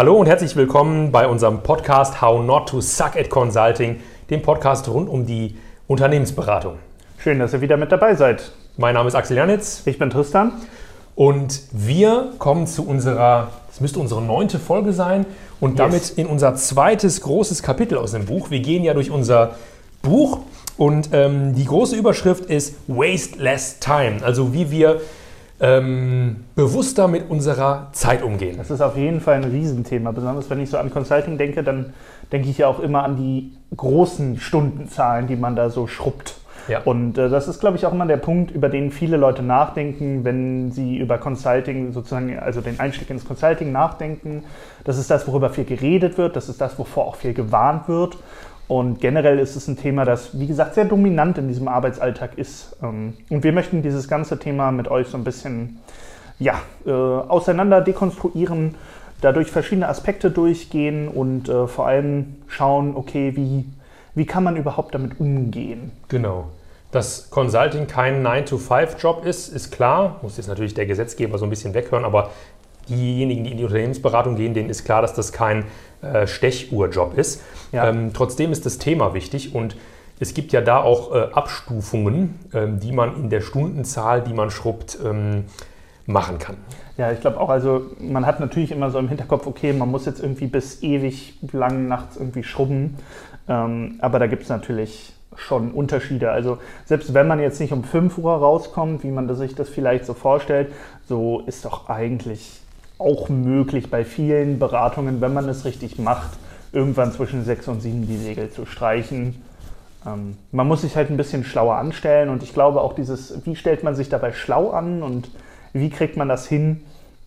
Hallo 0.00 0.16
und 0.16 0.28
herzlich 0.28 0.56
willkommen 0.56 1.12
bei 1.12 1.28
unserem 1.28 1.62
Podcast 1.62 2.22
How 2.22 2.42
Not 2.42 2.70
to 2.70 2.80
Suck 2.80 3.16
at 3.16 3.28
Consulting, 3.28 4.00
dem 4.30 4.40
Podcast 4.40 4.88
rund 4.88 5.10
um 5.10 5.26
die 5.26 5.58
Unternehmensberatung. 5.88 6.78
Schön, 7.18 7.38
dass 7.38 7.52
ihr 7.52 7.60
wieder 7.60 7.76
mit 7.76 7.92
dabei 7.92 8.14
seid. 8.14 8.50
Mein 8.78 8.94
Name 8.94 9.08
ist 9.08 9.14
Axel 9.14 9.36
Janitz. 9.36 9.82
Ich 9.84 9.98
bin 9.98 10.08
Tristan. 10.08 10.52
Und 11.16 11.60
wir 11.70 12.32
kommen 12.38 12.66
zu 12.66 12.88
unserer, 12.88 13.48
das 13.68 13.82
müsste 13.82 14.00
unsere 14.00 14.22
neunte 14.22 14.58
Folge 14.58 14.94
sein 14.94 15.26
und 15.60 15.78
damit 15.78 16.00
yes. 16.00 16.10
in 16.12 16.28
unser 16.28 16.54
zweites 16.54 17.20
großes 17.20 17.62
Kapitel 17.62 17.98
aus 17.98 18.12
dem 18.12 18.24
Buch. 18.24 18.50
Wir 18.50 18.60
gehen 18.60 18.82
ja 18.82 18.94
durch 18.94 19.10
unser 19.10 19.56
Buch 20.00 20.38
und 20.78 21.10
ähm, 21.12 21.54
die 21.54 21.66
große 21.66 21.94
Überschrift 21.94 22.46
ist 22.46 22.74
Waste 22.86 23.38
Less 23.38 23.80
Time, 23.80 24.20
also 24.24 24.54
wie 24.54 24.70
wir 24.70 25.02
ähm, 25.60 26.44
bewusster 26.54 27.06
mit 27.06 27.30
unserer 27.30 27.88
Zeit 27.92 28.22
umgehen. 28.22 28.56
Das 28.56 28.70
ist 28.70 28.80
auf 28.80 28.96
jeden 28.96 29.20
Fall 29.20 29.34
ein 29.34 29.44
Riesenthema. 29.44 30.10
Besonders 30.12 30.48
wenn 30.48 30.60
ich 30.60 30.70
so 30.70 30.78
an 30.78 30.90
Consulting 30.90 31.36
denke, 31.36 31.62
dann 31.62 31.92
denke 32.32 32.48
ich 32.48 32.58
ja 32.58 32.68
auch 32.68 32.80
immer 32.80 33.04
an 33.04 33.16
die 33.16 33.52
großen 33.76 34.38
Stundenzahlen, 34.38 35.26
die 35.26 35.36
man 35.36 35.56
da 35.56 35.68
so 35.68 35.86
schrubbt. 35.86 36.36
Ja. 36.68 36.80
Und 36.84 37.18
äh, 37.18 37.28
das 37.28 37.48
ist, 37.48 37.60
glaube 37.60 37.76
ich, 37.76 37.86
auch 37.86 37.92
immer 37.92 38.06
der 38.06 38.16
Punkt, 38.16 38.50
über 38.50 38.68
den 38.68 38.90
viele 38.90 39.16
Leute 39.16 39.42
nachdenken, 39.42 40.24
wenn 40.24 40.70
sie 40.70 40.98
über 40.98 41.18
Consulting 41.18 41.92
sozusagen, 41.92 42.38
also 42.38 42.60
den 42.60 42.78
Einstieg 42.78 43.10
ins 43.10 43.24
Consulting 43.24 43.72
nachdenken. 43.72 44.44
Das 44.84 44.98
ist 44.98 45.10
das, 45.10 45.26
worüber 45.26 45.50
viel 45.50 45.64
geredet 45.64 46.16
wird, 46.16 46.36
das 46.36 46.48
ist 46.48 46.60
das, 46.60 46.78
wovor 46.78 47.06
auch 47.06 47.16
viel 47.16 47.34
gewarnt 47.34 47.88
wird. 47.88 48.18
Und 48.70 49.00
generell 49.00 49.40
ist 49.40 49.56
es 49.56 49.66
ein 49.66 49.76
Thema, 49.76 50.04
das, 50.04 50.38
wie 50.38 50.46
gesagt, 50.46 50.76
sehr 50.76 50.84
dominant 50.84 51.36
in 51.38 51.48
diesem 51.48 51.66
Arbeitsalltag 51.66 52.38
ist. 52.38 52.76
Ähm, 52.80 53.14
und 53.28 53.42
wir 53.42 53.52
möchten 53.52 53.82
dieses 53.82 54.06
ganze 54.06 54.38
Thema 54.38 54.70
mit 54.70 54.86
euch 54.86 55.08
so 55.08 55.16
ein 55.16 55.24
bisschen 55.24 55.80
ja, 56.38 56.62
äh, 56.86 56.92
auseinander 56.92 57.80
dekonstruieren, 57.80 58.76
dadurch 59.22 59.50
verschiedene 59.50 59.88
Aspekte 59.88 60.30
durchgehen 60.30 61.08
und 61.08 61.48
äh, 61.48 61.66
vor 61.66 61.88
allem 61.88 62.36
schauen, 62.46 62.94
okay, 62.94 63.32
wie, 63.34 63.64
wie 64.14 64.24
kann 64.24 64.44
man 64.44 64.54
überhaupt 64.56 64.94
damit 64.94 65.18
umgehen? 65.18 65.90
Genau. 66.06 66.44
Dass 66.92 67.28
Consulting 67.28 67.88
kein 67.88 68.24
9-to-5-Job 68.24 69.26
ist, 69.26 69.48
ist 69.48 69.72
klar. 69.72 70.20
Muss 70.22 70.36
jetzt 70.36 70.46
natürlich 70.46 70.74
der 70.74 70.86
Gesetzgeber 70.86 71.38
so 71.38 71.44
ein 71.44 71.50
bisschen 71.50 71.74
weghören, 71.74 72.04
aber 72.04 72.30
diejenigen, 72.88 73.44
die 73.44 73.52
in 73.52 73.56
die 73.58 73.64
Unternehmensberatung 73.64 74.36
gehen, 74.36 74.54
denen 74.54 74.70
ist 74.70 74.84
klar, 74.84 75.02
dass 75.02 75.14
das 75.14 75.32
kein 75.32 75.64
äh, 76.02 76.26
Stechuhrjob 76.26 77.16
ist. 77.16 77.42
Ja. 77.72 77.88
Ähm, 77.88 78.12
trotzdem 78.12 78.52
ist 78.52 78.66
das 78.66 78.78
Thema 78.78 79.14
wichtig 79.14 79.54
und 79.54 79.76
es 80.18 80.34
gibt 80.34 80.52
ja 80.52 80.60
da 80.60 80.82
auch 80.82 81.14
äh, 81.14 81.28
Abstufungen, 81.32 82.38
ähm, 82.52 82.80
die 82.80 82.92
man 82.92 83.16
in 83.16 83.30
der 83.30 83.40
Stundenzahl, 83.40 84.22
die 84.22 84.34
man 84.34 84.50
schrubbt, 84.50 84.98
ähm, 85.04 85.44
machen 86.06 86.38
kann. 86.38 86.56
Ja, 86.98 87.12
ich 87.12 87.20
glaube 87.20 87.40
auch. 87.40 87.48
Also 87.48 87.86
man 87.98 88.26
hat 88.26 88.40
natürlich 88.40 88.72
immer 88.72 88.90
so 88.90 88.98
im 88.98 89.08
Hinterkopf, 89.08 89.46
okay, 89.46 89.72
man 89.72 89.90
muss 89.90 90.06
jetzt 90.06 90.20
irgendwie 90.20 90.46
bis 90.46 90.82
ewig 90.82 91.38
lang 91.52 91.88
nachts 91.88 92.16
irgendwie 92.16 92.42
schrubben. 92.42 92.96
Ähm, 93.48 93.98
aber 94.00 94.18
da 94.18 94.26
gibt 94.26 94.42
es 94.42 94.48
natürlich 94.48 95.14
schon 95.36 95.72
Unterschiede. 95.72 96.30
Also 96.30 96.58
selbst 96.84 97.14
wenn 97.14 97.26
man 97.26 97.40
jetzt 97.40 97.60
nicht 97.60 97.72
um 97.72 97.84
5 97.84 98.18
Uhr 98.18 98.34
rauskommt, 98.34 99.04
wie 99.04 99.10
man 99.10 99.34
sich 99.34 99.54
das 99.54 99.68
vielleicht 99.68 100.04
so 100.04 100.14
vorstellt, 100.14 100.72
so 101.08 101.40
ist 101.46 101.64
doch 101.64 101.88
eigentlich 101.88 102.60
auch 103.00 103.28
möglich 103.28 103.90
bei 103.90 104.04
vielen 104.04 104.58
Beratungen, 104.58 105.20
wenn 105.20 105.32
man 105.32 105.48
es 105.48 105.64
richtig 105.64 105.98
macht, 105.98 106.30
irgendwann 106.72 107.12
zwischen 107.12 107.44
sechs 107.44 107.66
und 107.66 107.80
sieben 107.80 108.06
die 108.06 108.16
Segel 108.16 108.50
zu 108.50 108.66
streichen. 108.66 109.42
Ähm, 110.06 110.36
man 110.52 110.68
muss 110.68 110.82
sich 110.82 110.96
halt 110.96 111.10
ein 111.10 111.16
bisschen 111.16 111.44
schlauer 111.44 111.76
anstellen 111.76 112.28
und 112.28 112.42
ich 112.42 112.52
glaube 112.52 112.80
auch 112.80 112.94
dieses, 112.94 113.44
wie 113.44 113.56
stellt 113.56 113.82
man 113.82 113.94
sich 113.94 114.08
dabei 114.08 114.32
schlau 114.32 114.70
an 114.70 115.02
und 115.02 115.30
wie 115.72 115.90
kriegt 115.90 116.16
man 116.16 116.28
das 116.28 116.46
hin, 116.46 116.80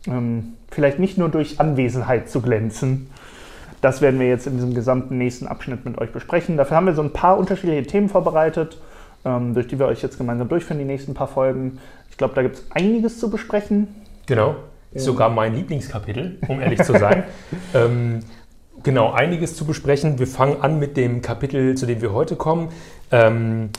ähm, 0.07 0.53
vielleicht 0.69 0.99
nicht 0.99 1.17
nur 1.17 1.29
durch 1.29 1.59
Anwesenheit 1.59 2.29
zu 2.29 2.41
glänzen. 2.41 3.09
Das 3.81 4.01
werden 4.01 4.19
wir 4.19 4.27
jetzt 4.27 4.47
in 4.47 4.55
diesem 4.55 4.73
gesamten 4.73 5.17
nächsten 5.17 5.45
Abschnitt 5.45 5.85
mit 5.85 5.97
euch 5.97 6.11
besprechen. 6.11 6.55
Dafür 6.55 6.77
haben 6.77 6.85
wir 6.85 6.94
so 6.94 7.01
ein 7.01 7.11
paar 7.11 7.38
unterschiedliche 7.38 7.83
Themen 7.83 8.09
vorbereitet, 8.09 8.78
ähm, 9.25 9.53
durch 9.53 9.67
die 9.67 9.78
wir 9.78 9.88
euch 9.88 10.01
jetzt 10.01 10.17
gemeinsam 10.17 10.47
durchführen, 10.47 10.79
die 10.79 10.85
nächsten 10.85 11.13
paar 11.13 11.28
Folgen. 11.28 11.79
Ich 12.09 12.17
glaube, 12.17 12.34
da 12.35 12.44
gibt 12.44 12.55
es 12.55 12.66
einiges 12.72 13.19
zu 13.19 13.29
besprechen. 13.29 13.88
Genau. 14.25 14.55
Ist 14.93 15.05
sogar 15.05 15.29
mein 15.29 15.55
Lieblingskapitel, 15.55 16.37
um 16.47 16.61
ehrlich 16.61 16.83
zu 16.83 16.93
sein. 16.97 17.23
ähm, 17.73 18.19
genau, 18.83 19.11
einiges 19.11 19.55
zu 19.55 19.65
besprechen. 19.65 20.19
Wir 20.19 20.27
fangen 20.27 20.61
an 20.61 20.79
mit 20.79 20.97
dem 20.97 21.21
Kapitel, 21.21 21.75
zu 21.75 21.85
dem 21.85 22.01
wir 22.01 22.13
heute 22.13 22.35
kommen. 22.35 22.69
Ähm, 23.11 23.69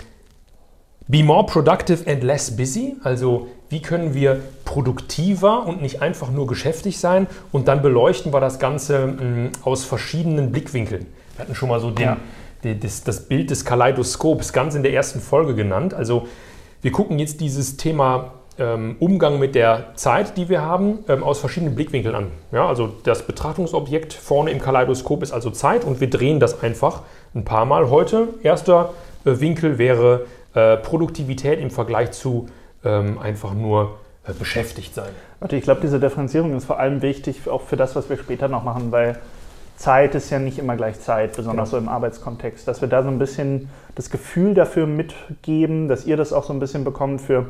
Be 1.07 1.23
more 1.23 1.45
productive 1.45 2.11
and 2.11 2.25
less 2.25 2.57
busy. 2.57 2.97
Also 3.03 3.49
wie 3.69 3.83
können 3.83 4.15
wir 4.15 4.41
produktiver 4.65 5.67
und 5.67 5.83
nicht 5.83 6.01
einfach 6.01 6.31
nur 6.31 6.47
geschäftig 6.47 6.99
sein? 6.99 7.27
Und 7.53 7.69
dann 7.69 7.83
beleuchten 7.83 8.33
wir 8.33 8.41
das 8.41 8.59
Ganze 8.59 9.07
mh, 9.07 9.23
mm, 9.23 9.53
aus 9.65 9.85
verschiedenen 9.85 10.51
Blickwinkeln. 10.51 11.07
Wir 11.37 11.45
hatten 11.45 11.55
schon 11.55 11.69
mal 11.69 11.81
so 11.81 11.91
den, 11.91 12.07
ja. 12.07 12.17
den, 12.63 12.81
das, 12.81 13.05
das 13.05 13.29
Bild 13.29 13.51
des 13.51 13.67
Kaleidoskops 13.67 14.55
ganz 14.55 14.75
in 14.75 14.83
der 14.83 14.95
ersten 14.95 15.21
Folge 15.21 15.55
genannt. 15.55 15.93
Also 15.93 16.27
wir 16.81 16.91
gucken 16.91 17.19
jetzt 17.19 17.41
dieses 17.41 17.77
Thema 17.77 18.33
Umgang 18.57 19.41
mit 19.41 19.57
der 19.57 19.95
Zeit, 19.97 20.37
die 20.37 20.49
wir 20.49 20.63
haben, 20.63 21.01
ähm, 21.09 21.25
aus 21.25 21.41
verschiedenen 21.41 21.75
Blickwinkeln 21.75 22.15
an. 22.15 22.27
Ja, 22.53 22.69
also 22.69 22.93
das 23.03 23.27
Betrachtungsobjekt 23.27 24.13
vorne 24.13 24.53
im 24.53 24.61
Kaleidoskop 24.61 25.25
ist 25.25 25.33
also 25.33 25.51
Zeit 25.51 25.85
und 25.85 26.01
wir 26.01 26.09
drehen 26.09 26.39
das 26.39 26.63
einfach 26.63 27.03
ein 27.35 27.45
paar 27.45 27.65
Mal 27.65 27.91
heute. 27.91 28.29
Erster 28.43 28.91
äh, 29.25 29.41
Winkel 29.41 29.79
wäre 29.79 30.27
äh, 30.55 30.77
Produktivität 30.77 31.59
im 31.61 31.71
Vergleich 31.71 32.13
zu 32.13 32.47
ähm, 32.85 33.19
einfach 33.19 33.55
nur 33.55 33.99
äh, 34.27 34.33
beschäftigt 34.33 34.95
sein. 34.95 35.11
Also 35.41 35.57
ich 35.57 35.65
glaube, 35.65 35.81
diese 35.81 35.99
Differenzierung 35.99 36.57
ist 36.57 36.65
vor 36.65 36.79
allem 36.79 37.03
wichtig, 37.03 37.49
auch 37.49 37.63
für 37.63 37.77
das, 37.77 37.97
was 37.97 38.09
wir 38.09 38.17
später 38.17 38.47
noch 38.47 38.63
machen, 38.63 38.93
weil 38.93 39.19
Zeit 39.77 40.15
ist 40.15 40.31
ja 40.31 40.39
nicht 40.39 40.59
immer 40.59 40.77
gleich 40.77 41.01
Zeit, 41.01 41.37
besonders 41.37 41.71
genau. 41.71 41.81
so 41.81 41.85
im 41.85 41.89
Arbeitskontext. 41.89 42.69
Dass 42.69 42.81
wir 42.81 42.89
da 42.89 43.03
so 43.03 43.09
ein 43.09 43.19
bisschen 43.19 43.69
das 43.97 44.11
Gefühl 44.11 44.55
dafür 44.55 44.87
mitgeben, 44.87 45.89
dass 45.89 46.07
ihr 46.07 46.17
das 46.17 46.33
auch 46.33 46.45
so 46.45 46.53
ein 46.53 46.61
bisschen 46.61 46.85
bekommt 46.85 47.21
für 47.21 47.47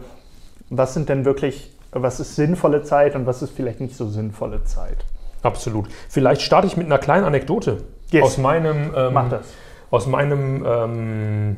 was 0.71 0.95
sind 0.95 1.09
denn 1.09 1.25
wirklich, 1.25 1.73
was 1.93 2.21
ist 2.21 2.37
sinnvolle 2.37 2.83
Zeit 2.83 3.15
und 3.15 3.27
was 3.27 3.43
ist 3.43 3.55
vielleicht 3.55 3.81
nicht 3.81 3.97
so 3.97 4.09
sinnvolle 4.09 4.65
Zeit? 4.65 5.05
Absolut. 5.43 5.87
Vielleicht 6.09 6.43
starte 6.43 6.67
ich 6.67 6.77
mit 6.77 6.87
einer 6.87 6.99
kleinen 6.99 7.25
Anekdote 7.25 7.85
yes. 8.11 8.25
aus 8.25 8.39
meinem. 8.39 8.93
Ähm, 8.97 9.13
Mach 9.13 9.29
das. 9.29 9.47
Aus 9.91 10.07
meinem. 10.07 10.65
Ähm, 10.67 11.57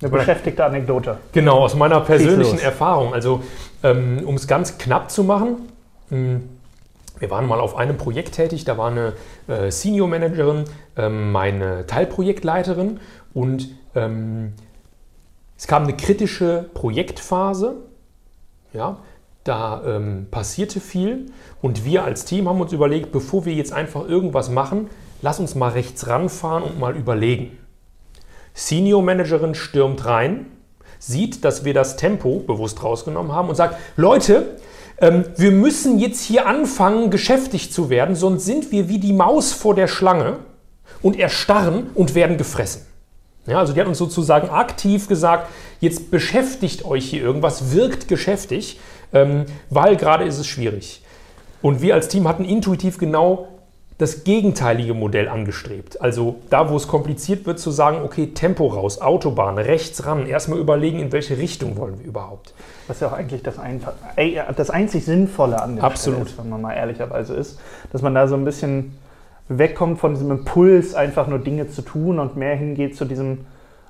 eine 0.00 0.10
beschäftigte 0.10 0.64
Anekdote. 0.64 1.18
Genau, 1.32 1.60
aus 1.60 1.74
meiner 1.74 2.00
persönlichen 2.00 2.58
Erfahrung. 2.58 3.14
Also, 3.14 3.42
ähm, 3.82 4.22
um 4.24 4.34
es 4.34 4.46
ganz 4.46 4.76
knapp 4.76 5.10
zu 5.10 5.24
machen, 5.24 5.68
hm, 6.10 6.42
wir 7.18 7.30
waren 7.30 7.46
mal 7.46 7.60
auf 7.60 7.76
einem 7.76 7.96
Projekt 7.96 8.34
tätig, 8.34 8.64
da 8.64 8.76
war 8.76 8.90
eine 8.90 9.12
äh, 9.46 9.70
Senior 9.70 10.08
Managerin, 10.08 10.64
ähm, 10.96 11.32
meine 11.32 11.86
Teilprojektleiterin 11.86 13.00
und 13.32 13.70
ähm, 13.94 14.52
es 15.56 15.66
kam 15.66 15.84
eine 15.84 15.96
kritische 15.96 16.68
Projektphase 16.74 17.76
ja, 18.74 18.98
da 19.44 19.82
ähm, 19.86 20.26
passierte 20.30 20.80
viel 20.80 21.26
und 21.62 21.84
wir 21.84 22.04
als 22.04 22.24
Team 22.24 22.48
haben 22.48 22.60
uns 22.60 22.72
überlegt, 22.72 23.12
bevor 23.12 23.44
wir 23.44 23.54
jetzt 23.54 23.72
einfach 23.72 24.06
irgendwas 24.08 24.50
machen, 24.50 24.88
lass 25.22 25.38
uns 25.38 25.54
mal 25.54 25.70
rechts 25.70 26.06
ranfahren 26.06 26.62
und 26.62 26.78
mal 26.78 26.96
überlegen. 26.96 27.58
Senior 28.52 29.02
Managerin 29.02 29.54
stürmt 29.54 30.04
rein, 30.06 30.46
sieht, 30.98 31.44
dass 31.44 31.64
wir 31.64 31.74
das 31.74 31.96
Tempo 31.96 32.40
bewusst 32.40 32.82
rausgenommen 32.82 33.32
haben 33.32 33.48
und 33.48 33.54
sagt, 33.54 33.76
Leute, 33.96 34.56
ähm, 34.98 35.24
wir 35.36 35.50
müssen 35.50 35.98
jetzt 35.98 36.22
hier 36.24 36.46
anfangen, 36.46 37.10
geschäftig 37.10 37.72
zu 37.72 37.90
werden, 37.90 38.16
sonst 38.16 38.44
sind 38.44 38.72
wir 38.72 38.88
wie 38.88 38.98
die 38.98 39.12
Maus 39.12 39.52
vor 39.52 39.74
der 39.74 39.88
Schlange 39.88 40.38
und 41.02 41.18
erstarren 41.18 41.90
und 41.94 42.14
werden 42.14 42.38
gefressen. 42.38 42.86
Ja, 43.46 43.58
also 43.58 43.72
die 43.72 43.80
hat 43.80 43.86
uns 43.86 43.98
sozusagen 43.98 44.48
aktiv 44.48 45.06
gesagt, 45.08 45.48
jetzt 45.80 46.10
beschäftigt 46.10 46.84
euch 46.84 47.04
hier 47.04 47.22
irgendwas, 47.22 47.72
wirkt 47.72 48.08
geschäftig, 48.08 48.80
ähm, 49.12 49.44
weil 49.70 49.96
gerade 49.96 50.24
ist 50.24 50.38
es 50.38 50.46
schwierig. 50.46 51.02
Und 51.60 51.80
wir 51.82 51.94
als 51.94 52.08
Team 52.08 52.26
hatten 52.26 52.44
intuitiv 52.44 52.98
genau 52.98 53.48
das 53.98 54.24
gegenteilige 54.24 54.92
Modell 54.92 55.28
angestrebt. 55.28 56.00
Also 56.00 56.36
da, 56.50 56.68
wo 56.68 56.76
es 56.76 56.88
kompliziert 56.88 57.46
wird, 57.46 57.60
zu 57.60 57.70
sagen, 57.70 57.98
okay, 58.02 58.28
Tempo 58.34 58.66
raus, 58.66 59.00
Autobahn, 59.00 59.56
rechts 59.56 60.04
ran, 60.04 60.26
erstmal 60.26 60.58
überlegen, 60.58 60.98
in 60.98 61.12
welche 61.12 61.38
Richtung 61.38 61.76
wollen 61.76 62.00
wir 62.00 62.06
überhaupt. 62.06 62.54
Was 62.88 63.00
ja 63.00 63.08
auch 63.08 63.12
eigentlich 63.12 63.42
das, 63.42 63.58
einfach, 63.58 63.92
das 64.56 64.70
einzig 64.70 65.04
Sinnvolle 65.04 65.62
an 65.62 65.76
der 65.76 65.84
Absolut. 65.84 66.20
Stelle 66.20 66.30
ist, 66.30 66.38
wenn 66.38 66.50
man 66.50 66.62
mal 66.62 66.72
ehrlicherweise 66.72 67.34
ist, 67.34 67.60
dass 67.92 68.02
man 68.02 68.14
da 68.14 68.26
so 68.26 68.34
ein 68.34 68.44
bisschen 68.44 68.98
wegkommt 69.48 69.98
von 69.98 70.14
diesem 70.14 70.30
Impuls, 70.30 70.94
einfach 70.94 71.26
nur 71.26 71.38
Dinge 71.38 71.68
zu 71.68 71.82
tun 71.82 72.18
und 72.18 72.36
mehr 72.36 72.56
hingeht 72.56 72.96
zu 72.96 73.04
diesem, 73.04 73.46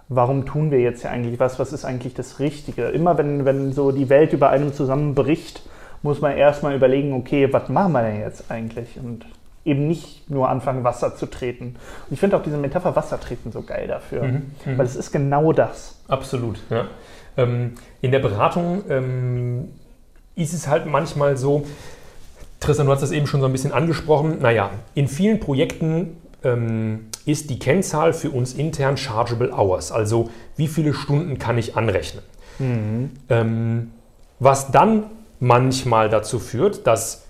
warum 0.08 0.46
tun 0.46 0.70
wir 0.70 0.80
jetzt 0.80 1.02
hier 1.02 1.10
eigentlich 1.10 1.38
was, 1.40 1.58
was 1.58 1.72
ist 1.72 1.84
eigentlich 1.84 2.14
das 2.14 2.40
Richtige. 2.40 2.86
Immer 2.88 3.18
wenn, 3.18 3.44
wenn 3.44 3.72
so 3.72 3.92
die 3.92 4.08
Welt 4.08 4.32
über 4.32 4.50
einem 4.50 4.72
zusammenbricht, 4.72 5.62
muss 6.02 6.20
man 6.20 6.36
erstmal 6.36 6.74
überlegen, 6.74 7.12
okay, 7.14 7.52
was 7.52 7.68
machen 7.68 7.92
wir 7.92 8.02
denn 8.02 8.20
jetzt 8.20 8.50
eigentlich? 8.50 8.98
Und 8.98 9.24
eben 9.64 9.88
nicht 9.88 10.28
nur 10.28 10.48
anfangen, 10.48 10.84
Wasser 10.84 11.16
zu 11.16 11.26
treten. 11.26 11.76
Und 12.06 12.12
ich 12.12 12.20
finde 12.20 12.36
auch 12.36 12.42
diese 12.42 12.58
Metapher 12.58 12.94
Wasser 12.94 13.18
treten 13.18 13.50
so 13.50 13.62
geil 13.62 13.86
dafür, 13.88 14.24
mhm, 14.24 14.52
mhm. 14.64 14.78
weil 14.78 14.84
es 14.84 14.96
ist 14.96 15.12
genau 15.12 15.52
das. 15.52 15.98
Absolut, 16.08 16.60
ja. 16.68 16.86
Ähm, 17.36 17.72
in 18.00 18.12
der 18.12 18.18
Beratung 18.18 18.84
ähm, 18.88 19.68
ist 20.36 20.52
es 20.52 20.68
halt 20.68 20.86
manchmal 20.86 21.36
so, 21.36 21.64
Tristan, 22.64 22.86
du 22.86 22.92
hast 22.92 23.02
das 23.02 23.10
eben 23.10 23.26
schon 23.26 23.40
so 23.40 23.46
ein 23.46 23.52
bisschen 23.52 23.72
angesprochen. 23.72 24.38
Naja, 24.40 24.70
in 24.94 25.06
vielen 25.06 25.38
Projekten 25.38 26.16
ähm, 26.42 27.06
ist 27.26 27.50
die 27.50 27.58
Kennzahl 27.58 28.14
für 28.14 28.30
uns 28.30 28.54
intern 28.54 28.96
Chargeable 28.96 29.52
Hours, 29.52 29.92
also 29.92 30.30
wie 30.56 30.66
viele 30.66 30.94
Stunden 30.94 31.38
kann 31.38 31.58
ich 31.58 31.76
anrechnen. 31.76 32.24
Mhm. 32.58 33.10
Ähm, 33.28 33.90
was 34.38 34.70
dann 34.70 35.04
manchmal 35.40 36.08
dazu 36.08 36.38
führt, 36.38 36.86
dass 36.86 37.24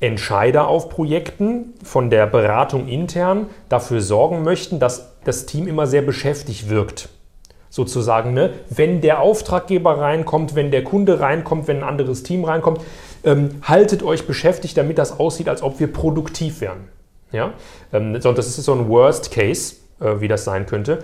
Entscheider 0.00 0.66
auf 0.66 0.88
Projekten 0.88 1.74
von 1.84 2.10
der 2.10 2.26
Beratung 2.26 2.88
intern 2.88 3.46
dafür 3.68 4.00
sorgen 4.00 4.42
möchten, 4.42 4.80
dass 4.80 5.12
das 5.24 5.46
Team 5.46 5.68
immer 5.68 5.86
sehr 5.86 6.02
beschäftigt 6.02 6.70
wirkt. 6.70 7.10
Sozusagen, 7.68 8.34
ne? 8.34 8.54
wenn 8.68 9.00
der 9.00 9.20
Auftraggeber 9.20 9.98
reinkommt, 9.98 10.56
wenn 10.56 10.72
der 10.72 10.82
Kunde 10.82 11.20
reinkommt, 11.20 11.68
wenn 11.68 11.78
ein 11.78 11.88
anderes 11.88 12.24
Team 12.24 12.44
reinkommt, 12.44 12.80
ähm, 13.24 13.62
haltet 13.62 14.02
euch 14.02 14.26
beschäftigt, 14.26 14.76
damit 14.76 14.98
das 14.98 15.18
aussieht, 15.18 15.48
als 15.48 15.62
ob 15.62 15.80
wir 15.80 15.92
produktiv 15.92 16.60
wären. 16.60 16.88
Ja? 17.32 17.54
Ähm, 17.92 18.20
das 18.20 18.46
ist 18.46 18.56
so 18.56 18.72
ein 18.72 18.88
Worst 18.88 19.30
Case, 19.30 19.76
äh, 20.00 20.20
wie 20.20 20.28
das 20.28 20.44
sein 20.44 20.66
könnte. 20.66 21.02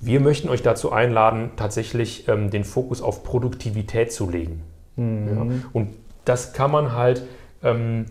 Wir 0.00 0.20
möchten 0.20 0.48
euch 0.48 0.62
dazu 0.62 0.92
einladen, 0.92 1.50
tatsächlich 1.56 2.28
ähm, 2.28 2.50
den 2.50 2.64
Fokus 2.64 3.00
auf 3.00 3.24
Produktivität 3.24 4.12
zu 4.12 4.28
legen. 4.28 4.62
Mhm. 4.96 5.28
Ja? 5.28 5.46
Und 5.72 5.88
das 6.24 6.52
kann 6.52 6.70
man 6.70 6.92
halt 6.92 7.22
ähm, 7.62 8.06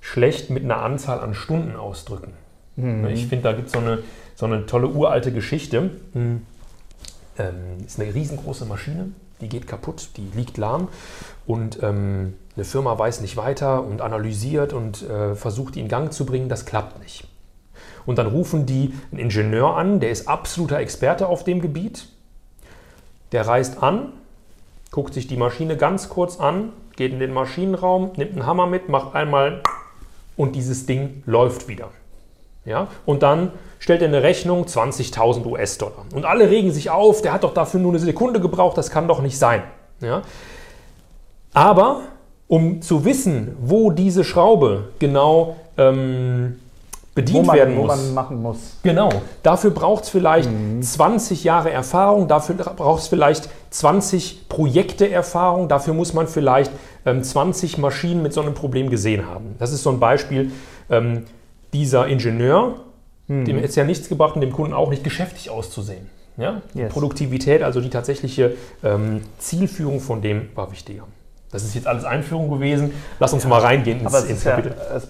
schlecht 0.00 0.50
mit 0.50 0.64
einer 0.64 0.82
Anzahl 0.82 1.20
an 1.20 1.34
Stunden 1.34 1.76
ausdrücken. 1.76 2.32
Mhm. 2.76 3.06
Ich 3.08 3.26
finde, 3.26 3.44
da 3.44 3.52
gibt 3.52 3.70
so 3.70 3.78
es 3.78 3.84
eine, 3.84 3.98
so 4.34 4.46
eine 4.46 4.66
tolle 4.66 4.88
uralte 4.88 5.32
Geschichte. 5.32 5.90
Mhm. 6.12 6.42
Ähm, 7.38 7.54
ist 7.86 7.98
eine 7.98 8.14
riesengroße 8.14 8.66
Maschine, 8.66 9.12
die 9.42 9.48
geht 9.48 9.66
kaputt, 9.66 10.10
die 10.16 10.28
liegt 10.34 10.56
lahm 10.56 10.88
und 11.46 11.82
ähm, 11.82 12.34
eine 12.54 12.64
Firma 12.64 12.98
weiß 12.98 13.20
nicht 13.20 13.36
weiter 13.36 13.82
und 13.84 14.00
analysiert 14.00 14.72
und 14.72 15.02
äh, 15.02 15.34
versucht, 15.34 15.74
die 15.74 15.80
in 15.80 15.88
Gang 15.88 16.12
zu 16.12 16.26
bringen. 16.26 16.48
Das 16.48 16.66
klappt 16.66 17.00
nicht. 17.00 17.26
Und 18.04 18.18
dann 18.18 18.26
rufen 18.26 18.66
die 18.66 18.94
einen 19.10 19.20
Ingenieur 19.20 19.76
an, 19.76 20.00
der 20.00 20.10
ist 20.10 20.28
absoluter 20.28 20.78
Experte 20.78 21.28
auf 21.28 21.44
dem 21.44 21.60
Gebiet. 21.60 22.08
Der 23.32 23.46
reist 23.46 23.82
an, 23.82 24.12
guckt 24.90 25.14
sich 25.14 25.26
die 25.26 25.36
Maschine 25.36 25.76
ganz 25.76 26.08
kurz 26.08 26.38
an, 26.38 26.72
geht 26.96 27.12
in 27.12 27.20
den 27.20 27.32
Maschinenraum, 27.32 28.12
nimmt 28.16 28.32
einen 28.32 28.46
Hammer 28.46 28.66
mit, 28.66 28.88
macht 28.88 29.14
einmal 29.14 29.62
und 30.36 30.54
dieses 30.54 30.86
Ding 30.86 31.22
läuft 31.26 31.68
wieder. 31.68 31.90
Ja? 32.64 32.88
Und 33.06 33.22
dann 33.22 33.52
stellt 33.78 34.02
er 34.02 34.08
eine 34.08 34.22
Rechnung 34.22 34.64
20.000 34.64 35.44
US-Dollar. 35.46 36.04
Und 36.14 36.24
alle 36.24 36.48
regen 36.48 36.72
sich 36.72 36.90
auf, 36.90 37.22
der 37.22 37.32
hat 37.32 37.44
doch 37.44 37.54
dafür 37.54 37.80
nur 37.80 37.92
eine 37.92 37.98
Sekunde 37.98 38.40
gebraucht, 38.40 38.78
das 38.78 38.90
kann 38.90 39.08
doch 39.08 39.20
nicht 39.20 39.38
sein. 39.38 39.62
Ja? 40.00 40.22
Aber 41.52 42.02
um 42.48 42.82
zu 42.82 43.04
wissen, 43.04 43.56
wo 43.60 43.90
diese 43.90 44.24
Schraube 44.24 44.90
genau 44.98 45.56
ähm, 45.78 46.60
bedient 47.14 47.46
man, 47.46 47.56
werden 47.56 47.74
muss. 47.74 47.90
Wo 47.90 47.96
man 47.96 48.14
machen 48.14 48.42
muss. 48.42 48.58
Genau. 48.82 49.10
Dafür 49.42 49.70
braucht 49.70 50.04
es 50.04 50.10
vielleicht 50.10 50.50
mhm. 50.50 50.82
20 50.82 51.44
Jahre 51.44 51.70
Erfahrung, 51.70 52.28
dafür 52.28 52.54
braucht 52.54 53.02
es 53.02 53.08
vielleicht 53.08 53.48
20 53.70 54.48
Projekte 54.48 55.10
Erfahrung, 55.10 55.68
dafür 55.68 55.94
muss 55.94 56.12
man 56.14 56.28
vielleicht 56.28 56.70
ähm, 57.04 57.22
20 57.22 57.78
Maschinen 57.78 58.22
mit 58.22 58.32
so 58.32 58.40
einem 58.40 58.54
Problem 58.54 58.90
gesehen 58.90 59.26
haben. 59.26 59.56
Das 59.58 59.72
ist 59.72 59.82
so 59.82 59.90
ein 59.90 60.00
Beispiel. 60.00 60.52
Ähm, 60.90 61.24
dieser 61.72 62.06
Ingenieur, 62.06 62.80
mhm. 63.28 63.44
dem 63.44 63.58
ist 63.58 63.76
ja 63.76 63.84
nichts 63.84 64.08
gebracht 64.08 64.34
und 64.34 64.40
dem 64.40 64.52
Kunden 64.52 64.74
auch 64.74 64.90
nicht 64.90 65.04
geschäftig 65.04 65.50
auszusehen. 65.50 66.08
Ja? 66.36 66.62
Yes. 66.74 66.92
Produktivität, 66.92 67.62
also 67.62 67.80
die 67.80 67.90
tatsächliche 67.90 68.56
ähm, 68.82 69.22
Zielführung 69.38 70.00
von 70.00 70.22
dem 70.22 70.48
war 70.54 70.72
wichtiger. 70.72 71.04
Das 71.50 71.64
ist 71.64 71.74
jetzt 71.74 71.86
alles 71.86 72.04
Einführung 72.04 72.50
gewesen. 72.50 72.92
Lass 73.20 73.34
uns 73.34 73.42
ja, 73.42 73.50
mal 73.50 73.60
reingehen 73.60 74.00
ins, 74.00 74.14
aber 74.14 74.26
ins 74.26 74.42
Kapitel. 74.42 74.74
Ja, 74.74 74.96
es 74.96 75.08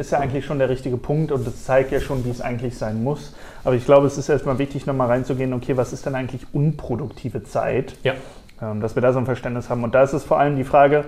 ist 0.00 0.10
ja 0.10 0.18
eigentlich 0.18 0.44
schon 0.44 0.58
der 0.58 0.68
richtige 0.68 0.96
Punkt 0.96 1.30
und 1.30 1.46
es 1.46 1.64
zeigt 1.64 1.92
ja 1.92 2.00
schon, 2.00 2.24
wie 2.24 2.30
es 2.30 2.40
eigentlich 2.40 2.76
sein 2.76 3.04
muss. 3.04 3.34
Aber 3.62 3.76
ich 3.76 3.84
glaube, 3.84 4.08
es 4.08 4.18
ist 4.18 4.28
erstmal 4.28 4.58
wichtig, 4.58 4.86
nochmal 4.86 5.06
reinzugehen, 5.06 5.52
okay, 5.52 5.76
was 5.76 5.92
ist 5.92 6.04
denn 6.06 6.16
eigentlich 6.16 6.42
unproduktive 6.52 7.44
Zeit? 7.44 7.94
Ja. 8.02 8.14
Ähm, 8.60 8.80
dass 8.80 8.96
wir 8.96 9.02
da 9.02 9.12
so 9.12 9.20
ein 9.20 9.26
Verständnis 9.26 9.70
haben. 9.70 9.84
Und 9.84 9.94
da 9.94 10.02
ist 10.02 10.12
es 10.12 10.24
vor 10.24 10.40
allem 10.40 10.56
die 10.56 10.64
Frage, 10.64 11.04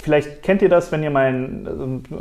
Vielleicht 0.00 0.44
kennt 0.44 0.62
ihr 0.62 0.68
das, 0.68 0.92
wenn 0.92 1.02
ihr 1.02 1.10
mal 1.10 1.60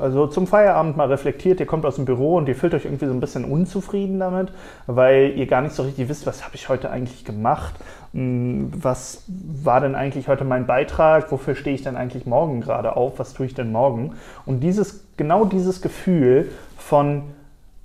also 0.01 0.25
zum 0.25 0.47
Feierabend 0.47 0.97
mal 0.97 1.07
reflektiert, 1.09 1.59
ihr 1.59 1.68
kommt 1.68 1.85
aus 1.85 1.95
dem 1.95 2.06
Büro 2.06 2.35
und 2.35 2.50
ihr 2.50 2.56
fühlt 2.56 2.74
euch 2.74 2.85
irgendwie 2.85 3.06
so 3.06 3.13
ein 3.13 3.19
bisschen 3.19 3.45
unzufrieden 3.45 4.19
damit, 4.19 4.51
weil 4.88 5.33
ihr 5.35 5.45
gar 5.45 5.62
nicht 5.62 5.75
so 5.75 5.83
richtig 5.83 6.09
wisst, 6.09 6.25
was 6.25 6.44
habe 6.44 6.56
ich 6.56 6.69
heute 6.69 6.89
eigentlich 6.89 7.24
gemacht, 7.24 7.75
hm, 8.13 8.71
was 8.75 9.25
war 9.27 9.79
denn 9.79 9.94
eigentlich 9.94 10.27
heute 10.27 10.44
mein 10.44 10.65
Beitrag, 10.65 11.31
wofür 11.31 11.53
stehe 11.53 11.75
ich 11.75 11.83
denn 11.83 11.95
eigentlich 11.95 12.25
morgen 12.25 12.62
gerade 12.62 12.95
auf, 12.95 13.19
was 13.19 13.33
tue 13.33 13.45
ich 13.45 13.53
denn 13.53 13.71
morgen? 13.71 14.15
Und 14.47 14.62
dieses, 14.62 15.06
genau 15.15 15.45
dieses 15.45 15.81
Gefühl 15.83 16.50
von 16.77 17.23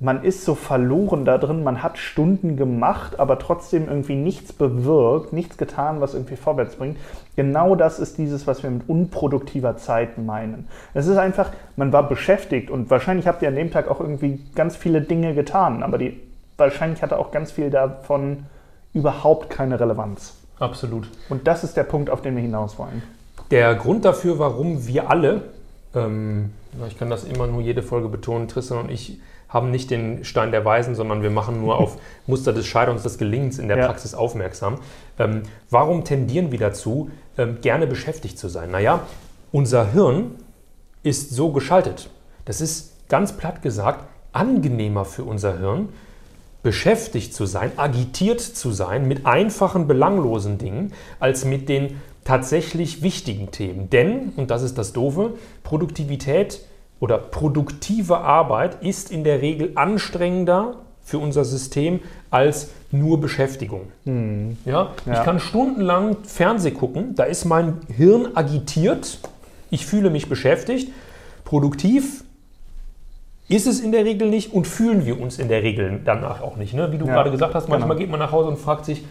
man 0.02 0.25
ist 0.25 0.44
so 0.44 0.56
verloren 0.56 1.25
da 1.25 1.38
drin, 1.38 1.62
man 1.62 1.82
hat 1.82 1.96
Stunden 1.96 2.56
gemacht, 2.56 3.20
aber 3.20 3.38
trotzdem 3.38 3.87
irgendwie 3.87 4.16
nichts 4.16 4.52
bewirkt, 4.52 5.32
nichts 5.32 5.56
getan, 5.56 6.00
was 6.00 6.14
irgendwie 6.14 6.34
vorwärts 6.34 6.75
bringt. 6.75 6.99
Genau 7.37 7.76
das 7.76 8.00
ist 8.00 8.19
dieses, 8.19 8.49
was 8.49 8.64
wir 8.64 8.70
mit 8.70 8.88
unproduktiver 8.88 9.76
Zeit 9.76 10.19
meinen. 10.19 10.66
Es 10.93 11.06
ist 11.06 11.19
einfach, 11.19 11.52
man 11.76 11.93
war 11.93 12.08
beschäftigt 12.08 12.69
und 12.69 12.90
wahrscheinlich 12.90 13.28
habt 13.28 13.43
ihr 13.43 13.49
an 13.49 13.54
dem 13.54 13.70
Tag 13.70 13.88
auch 13.88 14.00
irgendwie 14.00 14.40
ganz 14.56 14.75
viele 14.75 15.02
Dinge 15.02 15.34
getan, 15.34 15.84
aber 15.84 15.99
die, 15.99 16.19
wahrscheinlich 16.56 17.00
hatte 17.00 17.16
auch 17.19 17.31
ganz 17.31 17.52
viel 17.52 17.70
davon 17.70 18.46
überhaupt 18.93 19.50
keine 19.50 19.78
Relevanz. 19.78 20.34
Absolut. 20.58 21.08
Und 21.28 21.46
das 21.46 21.62
ist 21.62 21.76
der 21.76 21.84
Punkt, 21.84 22.10
auf 22.10 22.22
den 22.22 22.34
wir 22.34 22.43
hinaus 22.43 22.76
wollen. 22.76 23.02
Der 23.52 23.75
Grund 23.76 24.04
dafür, 24.04 24.40
warum 24.40 24.84
wir 24.87 25.10
alle, 25.10 25.43
ähm, 25.94 26.50
ich 26.88 26.99
kann 26.99 27.08
das 27.08 27.22
immer 27.22 27.46
nur 27.46 27.60
jede 27.60 27.82
Folge 27.82 28.08
betonen, 28.08 28.49
Tristan 28.49 28.78
und 28.78 28.90
ich, 28.90 29.20
haben 29.52 29.70
nicht 29.70 29.90
den 29.90 30.25
Stein 30.25 30.50
der 30.50 30.64
Weisen, 30.64 30.94
sondern 30.94 31.22
wir 31.22 31.31
machen 31.31 31.60
nur 31.60 31.78
auf 31.78 31.99
Muster 32.26 32.52
des 32.52 32.66
Scheiterns, 32.66 33.02
des 33.02 33.19
Gelingens 33.19 33.58
in 33.58 33.69
der 33.69 33.78
ja. 33.78 33.87
Praxis 33.87 34.14
aufmerksam. 34.14 34.78
Ähm, 35.19 35.43
warum 35.70 36.04
tendieren 36.04 36.50
wir 36.52 36.58
dazu, 36.58 37.10
ähm, 37.37 37.58
gerne 37.60 37.87
beschäftigt 37.87 38.38
zu 38.38 38.49
sein? 38.49 38.70
Naja, 38.70 39.00
unser 39.50 39.93
Hirn 39.93 40.37
ist 41.02 41.31
so 41.31 41.52
geschaltet. 41.52 42.08
Das 42.44 42.60
ist 42.60 43.08
ganz 43.08 43.32
platt 43.32 43.62
gesagt 43.62 44.04
angenehmer 44.32 45.04
für 45.04 45.25
unser 45.25 45.58
Hirn, 45.58 45.90
beschäftigt 46.62 47.34
zu 47.34 47.44
sein, 47.44 47.72
agitiert 47.76 48.40
zu 48.40 48.70
sein 48.70 49.06
mit 49.06 49.26
einfachen, 49.26 49.87
belanglosen 49.87 50.58
Dingen, 50.58 50.93
als 51.20 51.44
mit 51.44 51.69
den 51.69 52.00
tatsächlich 52.25 53.02
wichtigen 53.02 53.50
Themen. 53.50 53.90
Denn, 53.90 54.32
und 54.37 54.50
das 54.50 54.62
ist 54.62 54.78
das 54.78 54.93
Doofe, 54.93 55.34
Produktivität 55.64 56.60
oder 57.02 57.19
produktive 57.19 58.19
Arbeit 58.19 58.81
ist 58.81 59.10
in 59.10 59.25
der 59.25 59.43
Regel 59.43 59.73
anstrengender 59.75 60.76
für 61.02 61.18
unser 61.18 61.44
System 61.44 61.99
als 62.30 62.71
nur 62.92 63.21
Beschäftigung. 63.21 63.88
Hm. 64.04 64.56
Ja? 64.64 64.92
ja? 65.04 65.12
Ich 65.12 65.25
kann 65.25 65.40
stundenlang 65.40 66.18
Fernseh 66.23 66.71
gucken, 66.71 67.16
da 67.16 67.25
ist 67.25 67.44
mein 67.44 67.80
Hirn 67.88 68.37
agitiert, 68.37 69.18
ich 69.68 69.85
fühle 69.85 70.11
mich 70.11 70.28
beschäftigt. 70.28 70.92
Produktiv 71.44 72.23
ist 73.49 73.66
es 73.66 73.80
in 73.80 73.90
der 73.90 74.04
Regel 74.04 74.30
nicht 74.30 74.52
und 74.52 74.68
fühlen 74.68 75.04
wir 75.04 75.21
uns 75.21 75.40
in 75.40 75.49
der 75.49 75.64
Regel 75.64 76.00
danach 76.04 76.40
auch 76.40 76.56
nicht. 76.56 76.73
Ne? 76.73 76.92
Wie 76.92 76.99
du 76.99 77.06
ja, 77.06 77.14
gerade 77.14 77.32
gesagt 77.32 77.56
hast, 77.56 77.68
manchmal 77.68 77.97
genau. 77.97 77.99
geht 77.99 78.11
man 78.11 78.21
nach 78.21 78.30
Hause 78.30 78.49
und 78.49 78.59
fragt 78.59 78.85
sich, 78.85 79.04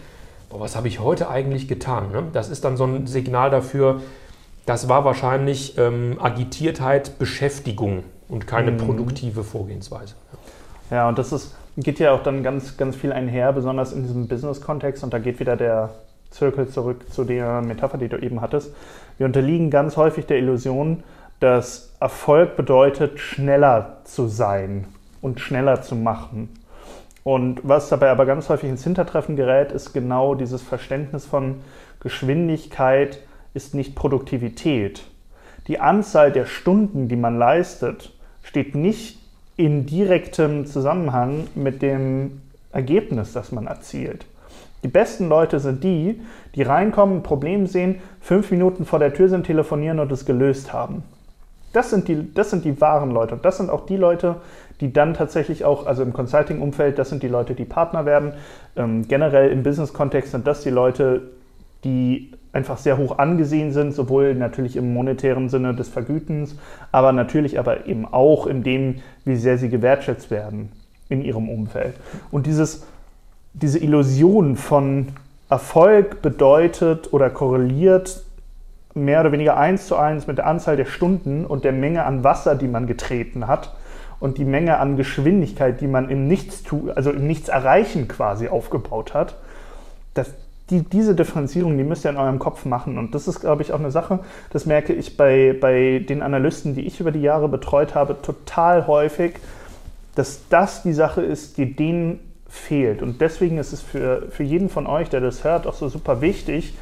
boah, 0.48 0.60
was 0.60 0.76
habe 0.76 0.88
ich 0.88 1.00
heute 1.00 1.28
eigentlich 1.28 1.68
getan? 1.68 2.10
Ne? 2.10 2.22
Das 2.32 2.48
ist 2.48 2.64
dann 2.64 2.78
so 2.78 2.84
ein 2.84 3.06
Signal 3.06 3.50
dafür, 3.50 4.00
das 4.66 4.88
war 4.88 5.04
wahrscheinlich 5.04 5.76
ähm, 5.78 6.18
Agitiertheit, 6.20 7.18
Beschäftigung 7.18 8.04
und 8.28 8.46
keine 8.46 8.72
mhm. 8.72 8.78
produktive 8.78 9.44
Vorgehensweise. 9.44 10.14
Ja. 10.90 11.08
und 11.08 11.18
das 11.18 11.32
ist, 11.32 11.54
geht 11.76 11.98
ja 11.98 12.12
auch 12.12 12.22
dann 12.22 12.42
ganz, 12.42 12.76
ganz 12.76 12.96
viel 12.96 13.12
einher, 13.12 13.52
besonders 13.52 13.92
in 13.92 14.02
diesem 14.02 14.28
Business-Kontext. 14.28 15.02
Und 15.02 15.12
da 15.12 15.18
geht 15.18 15.40
wieder 15.40 15.56
der 15.56 15.90
Zirkel 16.30 16.68
zurück 16.68 17.12
zu 17.12 17.24
der 17.24 17.62
Metapher, 17.62 17.98
die 17.98 18.08
du 18.08 18.18
eben 18.18 18.40
hattest. 18.40 18.74
Wir 19.18 19.26
unterliegen 19.26 19.70
ganz 19.70 19.96
häufig 19.96 20.26
der 20.26 20.38
Illusion, 20.38 21.02
dass 21.40 21.92
Erfolg 22.00 22.56
bedeutet, 22.56 23.18
schneller 23.18 23.98
zu 24.04 24.28
sein 24.28 24.86
und 25.20 25.40
schneller 25.40 25.82
zu 25.82 25.96
machen. 25.96 26.48
Und 27.24 27.60
was 27.62 27.88
dabei 27.88 28.10
aber 28.10 28.26
ganz 28.26 28.48
häufig 28.48 28.68
ins 28.68 28.84
Hintertreffen 28.84 29.36
gerät, 29.36 29.72
ist 29.72 29.92
genau 29.92 30.34
dieses 30.34 30.62
Verständnis 30.62 31.24
von 31.24 31.56
Geschwindigkeit, 32.00 33.20
ist 33.54 33.74
nicht 33.74 33.94
Produktivität. 33.94 35.02
Die 35.68 35.78
Anzahl 35.78 36.32
der 36.32 36.46
Stunden, 36.46 37.08
die 37.08 37.16
man 37.16 37.38
leistet, 37.38 38.12
steht 38.42 38.74
nicht 38.74 39.18
in 39.56 39.86
direktem 39.86 40.66
Zusammenhang 40.66 41.46
mit 41.54 41.82
dem 41.82 42.40
Ergebnis, 42.72 43.32
das 43.32 43.52
man 43.52 43.66
erzielt. 43.66 44.26
Die 44.82 44.88
besten 44.88 45.28
Leute 45.28 45.60
sind 45.60 45.84
die, 45.84 46.20
die 46.54 46.62
reinkommen, 46.62 47.18
ein 47.18 47.22
Problem 47.22 47.66
sehen, 47.66 48.00
fünf 48.20 48.50
Minuten 48.50 48.84
vor 48.84 48.98
der 48.98 49.14
Tür 49.14 49.28
sind, 49.28 49.46
telefonieren 49.46 50.00
und 50.00 50.10
es 50.10 50.24
gelöst 50.24 50.72
haben. 50.72 51.04
Das 51.72 51.90
sind 51.90 52.08
die, 52.08 52.34
das 52.34 52.50
sind 52.50 52.64
die 52.64 52.80
wahren 52.80 53.12
Leute. 53.12 53.34
Und 53.34 53.44
das 53.44 53.58
sind 53.58 53.70
auch 53.70 53.86
die 53.86 53.96
Leute, 53.96 54.36
die 54.80 54.92
dann 54.92 55.14
tatsächlich 55.14 55.64
auch, 55.64 55.86
also 55.86 56.02
im 56.02 56.12
Consulting-Umfeld, 56.12 56.98
das 56.98 57.08
sind 57.08 57.22
die 57.22 57.28
Leute, 57.28 57.54
die 57.54 57.64
Partner 57.64 58.04
werden. 58.04 58.32
Ähm, 58.76 59.06
generell 59.06 59.50
im 59.50 59.62
Business-Kontext 59.62 60.32
sind 60.32 60.46
das 60.46 60.62
die 60.62 60.70
Leute, 60.70 61.22
die 61.84 62.32
einfach 62.52 62.78
sehr 62.78 62.98
hoch 62.98 63.18
angesehen 63.18 63.72
sind, 63.72 63.94
sowohl 63.94 64.34
natürlich 64.34 64.76
im 64.76 64.92
monetären 64.92 65.48
Sinne 65.48 65.74
des 65.74 65.88
Vergütens, 65.88 66.56
aber 66.92 67.12
natürlich 67.12 67.58
aber 67.58 67.86
eben 67.86 68.06
auch 68.06 68.46
in 68.46 68.62
dem, 68.62 68.96
wie 69.24 69.36
sehr 69.36 69.58
sie 69.58 69.68
gewertschätzt 69.68 70.30
werden 70.30 70.70
in 71.08 71.22
ihrem 71.22 71.48
Umfeld. 71.48 71.94
Und 72.30 72.46
dieses, 72.46 72.86
diese 73.54 73.78
Illusion 73.78 74.56
von 74.56 75.08
Erfolg 75.48 76.22
bedeutet 76.22 77.12
oder 77.12 77.30
korreliert 77.30 78.22
mehr 78.94 79.20
oder 79.20 79.32
weniger 79.32 79.56
eins 79.56 79.86
zu 79.86 79.96
eins 79.96 80.26
mit 80.26 80.38
der 80.38 80.46
Anzahl 80.46 80.76
der 80.76 80.84
Stunden 80.84 81.46
und 81.46 81.64
der 81.64 81.72
Menge 81.72 82.04
an 82.04 82.24
Wasser, 82.24 82.54
die 82.54 82.68
man 82.68 82.86
getreten 82.86 83.46
hat 83.46 83.74
und 84.20 84.38
die 84.38 84.44
Menge 84.44 84.78
an 84.78 84.96
Geschwindigkeit, 84.96 85.80
die 85.80 85.86
man 85.86 86.08
im 86.08 86.28
Nichts, 86.28 86.62
also 86.94 87.10
im 87.10 87.26
Nichts 87.26 87.48
erreichen 87.48 88.08
quasi 88.08 88.48
aufgebaut 88.48 89.14
hat. 89.14 89.36
Das, 90.14 90.32
die, 90.70 90.82
diese 90.82 91.14
Differenzierung, 91.14 91.76
die 91.76 91.84
müsst 91.84 92.04
ihr 92.04 92.10
in 92.10 92.16
eurem 92.16 92.38
Kopf 92.38 92.64
machen. 92.64 92.98
Und 92.98 93.14
das 93.14 93.28
ist, 93.28 93.40
glaube 93.40 93.62
ich, 93.62 93.72
auch 93.72 93.78
eine 93.78 93.90
Sache, 93.90 94.20
das 94.50 94.66
merke 94.66 94.92
ich 94.92 95.16
bei, 95.16 95.56
bei 95.58 95.98
den 95.98 96.22
Analysten, 96.22 96.74
die 96.74 96.82
ich 96.82 97.00
über 97.00 97.12
die 97.12 97.20
Jahre 97.20 97.48
betreut 97.48 97.94
habe, 97.94 98.20
total 98.22 98.86
häufig, 98.86 99.34
dass 100.14 100.42
das 100.48 100.82
die 100.82 100.92
Sache 100.92 101.22
ist, 101.22 101.58
die 101.58 101.74
denen 101.74 102.20
fehlt. 102.48 103.02
Und 103.02 103.20
deswegen 103.20 103.58
ist 103.58 103.72
es 103.72 103.80
für, 103.80 104.28
für 104.30 104.42
jeden 104.42 104.68
von 104.68 104.86
euch, 104.86 105.08
der 105.08 105.20
das 105.20 105.42
hört, 105.42 105.66
auch 105.66 105.74
so 105.74 105.88
super 105.88 106.20
wichtig, 106.20 106.74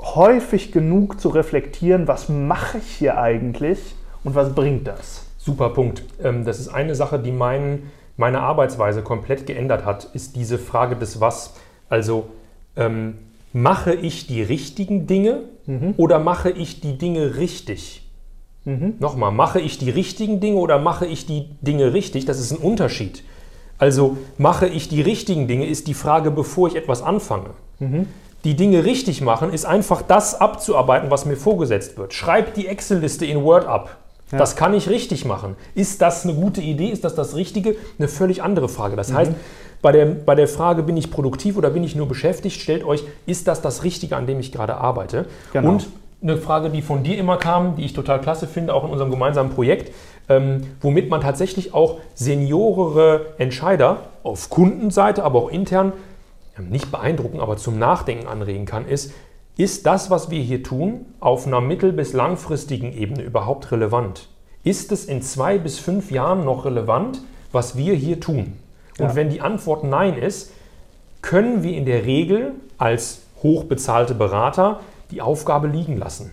häufig 0.00 0.72
genug 0.72 1.20
zu 1.20 1.30
reflektieren, 1.30 2.06
was 2.06 2.28
mache 2.28 2.78
ich 2.78 2.96
hier 2.96 3.18
eigentlich 3.18 3.94
und 4.22 4.34
was 4.34 4.54
bringt 4.54 4.86
das? 4.86 5.24
Super 5.38 5.70
Punkt. 5.70 6.04
Ähm, 6.22 6.44
das 6.44 6.60
ist 6.60 6.68
eine 6.68 6.94
Sache, 6.94 7.18
die 7.18 7.32
mein, 7.32 7.90
meine 8.16 8.40
Arbeitsweise 8.40 9.02
komplett 9.02 9.46
geändert 9.46 9.84
hat, 9.84 10.10
ist 10.12 10.36
diese 10.36 10.58
Frage 10.58 10.96
des 10.96 11.20
Was. 11.20 11.54
Also 11.88 12.26
ähm, 12.76 13.14
mache 13.52 13.94
ich 13.94 14.26
die 14.26 14.42
richtigen 14.42 15.06
Dinge 15.06 15.42
mhm. 15.66 15.94
oder 15.96 16.18
mache 16.18 16.50
ich 16.50 16.80
die 16.80 16.98
Dinge 16.98 17.36
richtig? 17.36 18.02
Mhm. 18.64 18.94
Nochmal, 18.98 19.30
mache 19.30 19.60
ich 19.60 19.78
die 19.78 19.90
richtigen 19.90 20.40
Dinge 20.40 20.56
oder 20.56 20.78
mache 20.78 21.06
ich 21.06 21.26
die 21.26 21.48
Dinge 21.60 21.92
richtig? 21.92 22.24
Das 22.24 22.40
ist 22.40 22.50
ein 22.50 22.58
Unterschied. 22.58 23.22
Also 23.78 24.16
mache 24.38 24.66
ich 24.66 24.88
die 24.88 25.02
richtigen 25.02 25.48
Dinge, 25.48 25.66
ist 25.66 25.88
die 25.88 25.94
Frage, 25.94 26.30
bevor 26.30 26.68
ich 26.68 26.76
etwas 26.76 27.02
anfange. 27.02 27.50
Mhm. 27.78 28.06
Die 28.44 28.56
Dinge 28.56 28.84
richtig 28.84 29.20
machen, 29.20 29.52
ist 29.52 29.64
einfach 29.64 30.02
das 30.02 30.40
abzuarbeiten, 30.40 31.10
was 31.10 31.24
mir 31.24 31.36
vorgesetzt 31.36 31.96
wird. 31.96 32.12
Schreib 32.12 32.54
die 32.54 32.66
Excel-Liste 32.66 33.24
in 33.24 33.42
Word 33.42 33.66
ab. 33.66 34.03
Ja. 34.32 34.38
Das 34.38 34.56
kann 34.56 34.74
ich 34.74 34.88
richtig 34.88 35.24
machen. 35.24 35.56
Ist 35.74 36.02
das 36.02 36.24
eine 36.24 36.34
gute 36.34 36.60
Idee? 36.60 36.88
Ist 36.88 37.04
das 37.04 37.14
das 37.14 37.36
Richtige? 37.36 37.76
Eine 37.98 38.08
völlig 38.08 38.42
andere 38.42 38.68
Frage. 38.68 38.96
Das 38.96 39.10
mhm. 39.10 39.16
heißt, 39.16 39.32
bei 39.82 39.92
der, 39.92 40.06
bei 40.06 40.34
der 40.34 40.48
Frage, 40.48 40.82
bin 40.82 40.96
ich 40.96 41.10
produktiv 41.10 41.58
oder 41.58 41.70
bin 41.70 41.84
ich 41.84 41.94
nur 41.94 42.08
beschäftigt, 42.08 42.60
stellt 42.60 42.84
euch, 42.84 43.04
ist 43.26 43.46
das 43.48 43.60
das 43.60 43.84
Richtige, 43.84 44.16
an 44.16 44.26
dem 44.26 44.40
ich 44.40 44.50
gerade 44.50 44.76
arbeite? 44.76 45.26
Genau. 45.52 45.72
Und 45.72 45.88
eine 46.22 46.38
Frage, 46.38 46.70
die 46.70 46.80
von 46.80 47.02
dir 47.02 47.18
immer 47.18 47.36
kam, 47.36 47.76
die 47.76 47.84
ich 47.84 47.92
total 47.92 48.20
klasse 48.20 48.46
finde, 48.46 48.72
auch 48.72 48.84
in 48.84 48.90
unserem 48.90 49.10
gemeinsamen 49.10 49.50
Projekt, 49.50 49.92
ähm, 50.30 50.62
womit 50.80 51.10
man 51.10 51.20
tatsächlich 51.20 51.74
auch 51.74 51.98
seniorere 52.14 53.34
Entscheider 53.36 53.98
auf 54.22 54.48
Kundenseite, 54.48 55.22
aber 55.22 55.40
auch 55.40 55.50
intern 55.50 55.92
nicht 56.58 56.90
beeindrucken, 56.90 57.40
aber 57.40 57.58
zum 57.58 57.78
Nachdenken 57.78 58.26
anregen 58.26 58.64
kann, 58.64 58.86
ist, 58.88 59.12
ist 59.56 59.86
das, 59.86 60.10
was 60.10 60.30
wir 60.30 60.40
hier 60.40 60.62
tun, 60.62 61.06
auf 61.20 61.46
einer 61.46 61.60
mittel- 61.60 61.92
bis 61.92 62.12
langfristigen 62.12 62.92
Ebene 62.92 63.22
überhaupt 63.22 63.70
relevant? 63.70 64.28
Ist 64.64 64.92
es 64.92 65.04
in 65.04 65.22
zwei 65.22 65.58
bis 65.58 65.78
fünf 65.78 66.10
Jahren 66.10 66.44
noch 66.44 66.64
relevant, 66.64 67.20
was 67.52 67.76
wir 67.76 67.94
hier 67.94 68.18
tun? 68.18 68.54
Und 68.98 69.08
ja. 69.08 69.14
wenn 69.14 69.30
die 69.30 69.40
Antwort 69.40 69.84
Nein 69.84 70.16
ist, 70.16 70.52
können 71.22 71.62
wir 71.62 71.76
in 71.76 71.84
der 71.84 72.04
Regel 72.04 72.52
als 72.78 73.22
hochbezahlte 73.42 74.14
Berater 74.14 74.80
die 75.10 75.22
Aufgabe 75.22 75.68
liegen 75.68 75.98
lassen. 75.98 76.32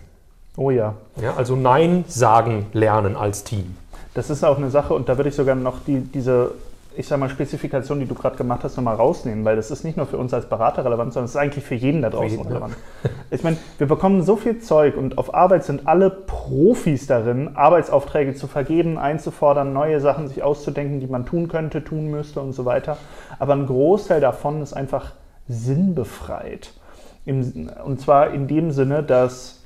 Oh 0.56 0.70
ja. 0.70 0.94
ja. 1.20 1.34
Also 1.34 1.56
Nein 1.56 2.04
sagen 2.08 2.66
lernen 2.72 3.16
als 3.16 3.44
Team. 3.44 3.76
Das 4.14 4.30
ist 4.30 4.44
auch 4.44 4.58
eine 4.58 4.70
Sache 4.70 4.94
und 4.94 5.08
da 5.08 5.16
würde 5.16 5.30
ich 5.30 5.36
sogar 5.36 5.54
noch 5.54 5.78
die, 5.86 6.00
diese 6.00 6.52
ich 6.96 7.06
sag 7.06 7.18
mal, 7.18 7.28
Spezifikation, 7.28 8.00
die 8.00 8.06
du 8.06 8.14
gerade 8.14 8.36
gemacht 8.36 8.64
hast, 8.64 8.76
nochmal 8.76 8.96
rausnehmen, 8.96 9.44
weil 9.44 9.56
das 9.56 9.70
ist 9.70 9.84
nicht 9.84 9.96
nur 9.96 10.06
für 10.06 10.18
uns 10.18 10.34
als 10.34 10.46
Berater 10.46 10.84
relevant, 10.84 11.12
sondern 11.12 11.26
es 11.26 11.32
ist 11.32 11.36
eigentlich 11.36 11.64
für 11.64 11.74
jeden 11.74 12.02
da 12.02 12.10
draußen 12.10 12.38
jeden, 12.38 12.46
relevant. 12.46 12.74
Ja. 13.04 13.10
Ich 13.30 13.42
meine, 13.42 13.56
wir 13.78 13.86
bekommen 13.86 14.22
so 14.22 14.36
viel 14.36 14.58
Zeug 14.58 14.96
und 14.96 15.18
auf 15.18 15.34
Arbeit 15.34 15.64
sind 15.64 15.86
alle 15.86 16.10
Profis 16.10 17.06
darin, 17.06 17.56
Arbeitsaufträge 17.56 18.34
zu 18.34 18.46
vergeben, 18.46 18.98
einzufordern, 18.98 19.72
neue 19.72 20.00
Sachen 20.00 20.28
sich 20.28 20.42
auszudenken, 20.42 21.00
die 21.00 21.06
man 21.06 21.26
tun 21.26 21.48
könnte, 21.48 21.82
tun 21.82 22.10
müsste 22.10 22.40
und 22.40 22.52
so 22.52 22.64
weiter. 22.64 22.96
Aber 23.38 23.54
ein 23.54 23.66
Großteil 23.66 24.20
davon 24.20 24.62
ist 24.62 24.72
einfach 24.72 25.12
sinnbefreit. 25.48 26.72
und 27.26 28.00
zwar 28.00 28.30
in 28.32 28.48
dem 28.48 28.70
Sinne, 28.72 29.02
dass 29.02 29.62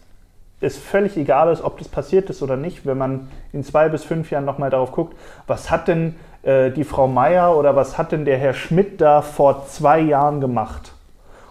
es 0.61 0.78
völlig 0.78 1.16
egal 1.16 1.52
ist, 1.52 1.62
ob 1.62 1.78
das 1.78 1.88
passiert 1.88 2.30
ist 2.30 2.42
oder 2.42 2.56
nicht, 2.56 2.87
wenn 2.87 2.97
man 2.97 3.28
in 3.52 3.62
zwei 3.62 3.88
bis 3.88 4.04
fünf 4.04 4.30
Jahren 4.30 4.45
nochmal 4.45 4.71
darauf 4.71 4.92
guckt, 4.92 5.16
was 5.47 5.71
hat 5.71 5.88
denn 5.88 6.16
äh, 6.47 6.71
die 6.71 6.85
Frau 6.85 7.09
Meier 7.09 7.57
oder 7.57 7.75
was 7.75 7.99
hat 7.99 8.12
denn 8.12 8.25
der 8.25 8.38
Herr 8.38 8.55
Schmidt 8.55 9.00
da 9.00 9.21
vor 9.21 9.67
zwei 9.67 9.99
Jahren 10.00 10.41
gemacht? 10.41 10.93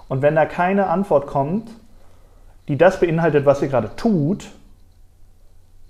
Und 0.08 0.22
wenn 0.22 0.36
da 0.36 0.46
keine 0.46 0.88
Antwort 0.88 1.28
kommt, 1.28 1.70
die 2.70 2.78
das 2.78 3.00
beinhaltet, 3.00 3.46
was 3.46 3.62
ihr 3.62 3.68
gerade 3.68 3.92
tut, 3.98 4.48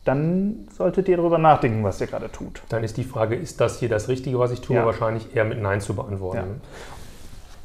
dann 0.06 0.68
solltet 0.76 1.08
ihr 1.08 1.18
darüber 1.18 1.38
nachdenken, 1.38 1.84
was 1.84 2.02
ihr 2.02 2.08
gerade 2.08 2.32
tut. 2.32 2.62
Dann 2.70 2.84
ist 2.84 2.98
die 2.98 3.04
Frage, 3.04 3.36
ist 3.36 3.62
das 3.62 3.80
hier 3.80 3.90
das 3.90 4.08
Richtige, 4.08 4.40
was 4.40 4.52
ich 4.52 4.62
tue? 4.62 4.76
Ja. 4.76 4.86
Wahrscheinlich 4.86 5.36
eher 5.36 5.46
mit 5.46 5.62
Nein 5.62 5.82
zu 5.82 5.96
beantworten. 5.96 6.62
Ja. 6.62 6.68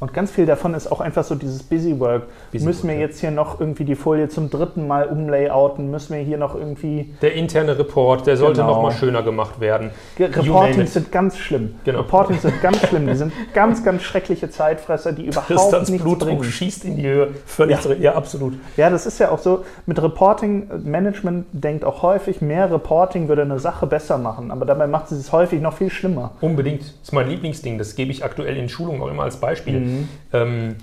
Und 0.00 0.14
ganz 0.14 0.30
viel 0.30 0.46
davon 0.46 0.72
ist 0.72 0.90
auch 0.90 1.00
einfach 1.00 1.24
so 1.24 1.34
dieses 1.34 1.62
Busy 1.62 2.00
Work. 2.00 2.22
Busy 2.52 2.64
müssen 2.64 2.88
wir 2.88 2.96
jetzt 2.96 3.20
hier 3.20 3.30
noch 3.30 3.60
irgendwie 3.60 3.84
die 3.84 3.94
Folie 3.94 4.30
zum 4.30 4.48
dritten 4.48 4.88
Mal 4.88 5.06
umlayouten? 5.06 5.90
Müssen 5.90 6.16
wir 6.16 6.22
hier 6.22 6.38
noch 6.38 6.54
irgendwie. 6.54 7.14
Der 7.20 7.34
interne 7.34 7.78
Report, 7.78 8.26
der 8.26 8.38
sollte 8.38 8.62
genau. 8.62 8.76
noch 8.76 8.82
mal 8.82 8.92
schöner 8.92 9.22
gemacht 9.22 9.60
werden. 9.60 9.90
Reportings 10.18 10.94
sind 10.94 11.12
ganz 11.12 11.36
schlimm. 11.36 11.74
Genau. 11.84 11.98
Reportings 11.98 12.40
sind 12.40 12.60
ganz 12.62 12.78
schlimm. 12.86 13.08
Die 13.08 13.14
sind 13.14 13.30
ganz, 13.52 13.84
ganz 13.84 14.02
schreckliche 14.02 14.48
Zeitfresser, 14.48 15.12
die 15.12 15.26
überhaupt 15.26 15.48
Tristans 15.48 15.90
nichts 15.90 16.02
Blutdruck 16.02 16.38
bringen. 16.38 16.44
schießt 16.44 16.86
in 16.86 16.96
die 16.96 17.06
Höhe. 17.06 17.28
Völlig 17.44 17.84
ja. 17.84 17.92
ja, 17.92 18.14
absolut. 18.14 18.54
Ja, 18.78 18.88
das 18.88 19.04
ist 19.04 19.18
ja 19.20 19.30
auch 19.30 19.38
so. 19.38 19.66
Mit 19.84 20.02
Reporting, 20.02 20.70
Management 20.82 21.44
denkt 21.52 21.84
auch 21.84 22.00
häufig, 22.00 22.40
mehr 22.40 22.72
Reporting 22.72 23.28
würde 23.28 23.42
eine 23.42 23.58
Sache 23.58 23.86
besser 23.86 24.16
machen. 24.16 24.50
Aber 24.50 24.64
dabei 24.64 24.86
macht 24.86 25.12
es 25.12 25.30
häufig 25.30 25.60
noch 25.60 25.74
viel 25.74 25.90
schlimmer. 25.90 26.32
Unbedingt. 26.40 26.80
Das 26.80 26.94
ist 27.02 27.12
mein 27.12 27.28
Lieblingsding. 27.28 27.76
Das 27.76 27.96
gebe 27.96 28.10
ich 28.10 28.24
aktuell 28.24 28.56
in 28.56 28.70
Schulungen 28.70 29.02
auch 29.02 29.08
immer 29.08 29.24
als 29.24 29.36
Beispiel. 29.36 29.80
Mhm. 29.80 29.89
Mhm. 29.90 30.08
Ähm, 30.32 30.76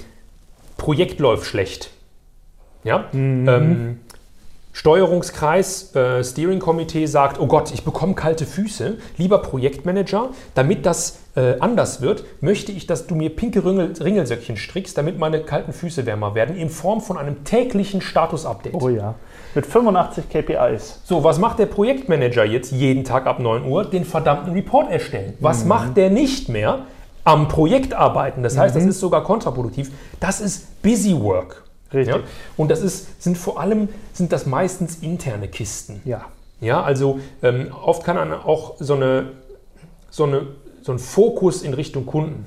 Projekt 0.78 1.20
läuft 1.20 1.46
schlecht. 1.46 1.92
Ja? 2.84 3.06
Mhm. 3.12 3.48
Ähm, 3.48 4.00
Steuerungskreis, 4.78 5.96
äh, 5.96 6.24
Steering 6.24 6.60
Committee 6.60 7.08
sagt, 7.08 7.40
oh 7.40 7.48
Gott, 7.48 7.74
ich 7.74 7.84
bekomme 7.84 8.14
kalte 8.14 8.46
Füße. 8.46 9.00
Lieber 9.18 9.40
Projektmanager, 9.40 10.30
damit 10.54 10.86
das 10.86 11.22
äh, 11.36 11.56
anders 11.60 12.02
wird, 12.02 12.24
möchte 12.42 12.72
ich, 12.72 12.86
dass 12.86 13.08
du 13.08 13.16
mir 13.16 13.32
pinke 13.32 13.66
Ringel, 13.66 13.94
Ringelsöckchen 14.00 14.56
strickst, 14.56 14.96
damit 14.96 15.18
meine 15.18 15.40
kalten 15.40 15.74
Füße 15.74 16.06
wärmer 16.06 16.36
werden, 16.36 16.56
in 16.56 16.70
Form 16.70 17.02
von 17.02 17.18
einem 17.18 17.44
täglichen 17.44 18.02
Status-Update. 18.02 18.76
Oh 18.76 18.90
ja. 18.90 19.16
Mit 19.56 19.66
85 19.66 20.30
KPIs. 20.30 21.02
So, 21.06 21.24
was 21.24 21.40
macht 21.40 21.58
der 21.58 21.66
Projektmanager 21.66 22.46
jetzt 22.46 22.72
jeden 22.72 23.04
Tag 23.04 23.26
ab 23.26 23.40
9 23.40 23.66
Uhr? 23.66 23.84
Den 23.84 24.06
verdammten 24.06 24.54
Report 24.54 24.92
erstellen. 24.92 25.34
Was 25.40 25.64
mhm. 25.64 25.70
macht 25.70 25.98
der 25.98 26.12
nicht 26.12 26.50
mehr? 26.50 26.86
Am 27.27 27.50
Projekt 27.50 27.93
arbeiten. 27.93 28.41
Das 28.41 28.57
heißt, 28.57 28.74
mhm. 28.74 28.79
das 28.79 28.88
ist 28.88 29.00
sogar 29.01 29.22
kontraproduktiv. 29.22 29.91
Das 30.22 30.39
ist 30.39 30.81
Busy 30.81 31.19
Work. 31.19 31.63
Richtig. 31.93 32.15
Ja? 32.15 32.22
Und 32.55 32.72
das 32.72 32.81
ist, 32.81 33.22
sind 33.22 33.38
vor 33.38 33.60
allem 33.60 33.89
sind 34.13 34.31
das 34.31 34.46
meistens 34.46 35.00
interne 35.01 35.50
Kisten. 35.50 36.01
Ja. 36.05 36.22
Ja, 36.62 36.81
also 36.81 37.19
ähm, 37.43 37.72
oft 37.84 38.05
kann 38.05 38.15
man 38.15 38.31
auch 38.31 38.75
so, 38.79 38.96
eine, 38.96 39.34
so, 40.10 40.24
eine, 40.24 40.48
so 40.81 40.93
ein 40.93 41.00
Fokus 41.00 41.63
in 41.63 41.74
Richtung 41.74 42.05
Kunden. 42.05 42.46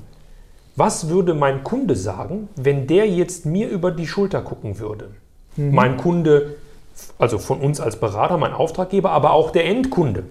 Was 0.75 1.09
würde 1.09 1.35
mein 1.35 1.63
Kunde 1.63 1.95
sagen, 1.95 2.49
wenn 2.55 2.87
der 2.87 3.07
jetzt 3.07 3.45
mir 3.45 3.69
über 3.69 3.91
die 3.91 4.07
Schulter 4.07 4.41
gucken 4.41 4.79
würde? 4.79 5.11
Mhm. 5.57 5.75
Mein 5.75 5.97
Kunde, 5.97 6.55
also 7.19 7.37
von 7.37 7.61
uns 7.61 7.79
als 7.79 7.97
Berater, 7.97 8.37
mein 8.37 8.53
Auftraggeber, 8.53 9.11
aber 9.11 9.31
auch 9.33 9.51
der 9.51 9.65
Endkunde. 9.65 10.23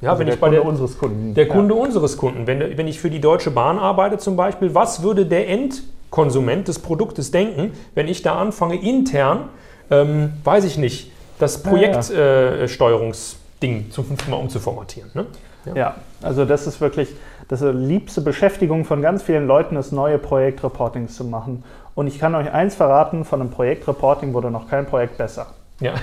Ja, 0.00 0.10
also 0.10 0.20
wenn 0.20 0.26
der 0.26 0.34
ich 0.34 0.40
bei 0.40 0.48
Kunde 0.48 0.60
der, 0.60 0.68
unseres 0.68 0.98
Kunden. 0.98 1.34
Der 1.34 1.48
Kunde 1.48 1.74
ja. 1.74 1.80
unseres 1.80 2.16
Kunden. 2.16 2.46
Wenn, 2.46 2.78
wenn 2.78 2.86
ich 2.86 3.00
für 3.00 3.10
die 3.10 3.20
Deutsche 3.20 3.50
Bahn 3.50 3.78
arbeite 3.78 4.18
zum 4.18 4.36
Beispiel, 4.36 4.74
was 4.74 5.02
würde 5.02 5.26
der 5.26 5.48
Endkonsument 5.48 6.68
des 6.68 6.78
Produktes 6.78 7.30
denken, 7.30 7.72
wenn 7.94 8.08
ich 8.08 8.22
da 8.22 8.38
anfange, 8.38 8.80
intern, 8.80 9.48
ähm, 9.90 10.34
weiß 10.44 10.64
ich 10.64 10.78
nicht, 10.78 11.10
das 11.38 11.62
Projektsteuerungsding 11.62 13.38
ja, 13.62 13.78
ja. 13.78 13.86
äh, 13.86 13.90
zum 13.90 14.04
fünften 14.04 14.30
Mal 14.30 14.36
umzuformatieren. 14.36 15.10
Ne? 15.14 15.26
Ja. 15.74 15.96
also 16.22 16.46
das 16.46 16.66
ist 16.66 16.80
wirklich 16.80 17.08
das 17.48 17.62
ist 17.62 17.72
die 17.72 17.78
liebste 17.78 18.20
Beschäftigung 18.20 18.84
von 18.84 19.00
ganz 19.00 19.22
vielen 19.22 19.46
Leuten, 19.46 19.74
das 19.74 19.90
neue 19.90 20.18
Projektreportings 20.18 21.16
zu 21.16 21.24
machen. 21.24 21.64
Und 21.94 22.06
ich 22.06 22.18
kann 22.18 22.34
euch 22.34 22.52
eins 22.52 22.74
verraten, 22.74 23.24
von 23.24 23.40
einem 23.40 23.50
Projektreporting 23.50 24.34
wurde 24.34 24.50
noch 24.50 24.68
kein 24.68 24.84
Projekt 24.84 25.16
besser. 25.16 25.46
Ja, 25.80 25.94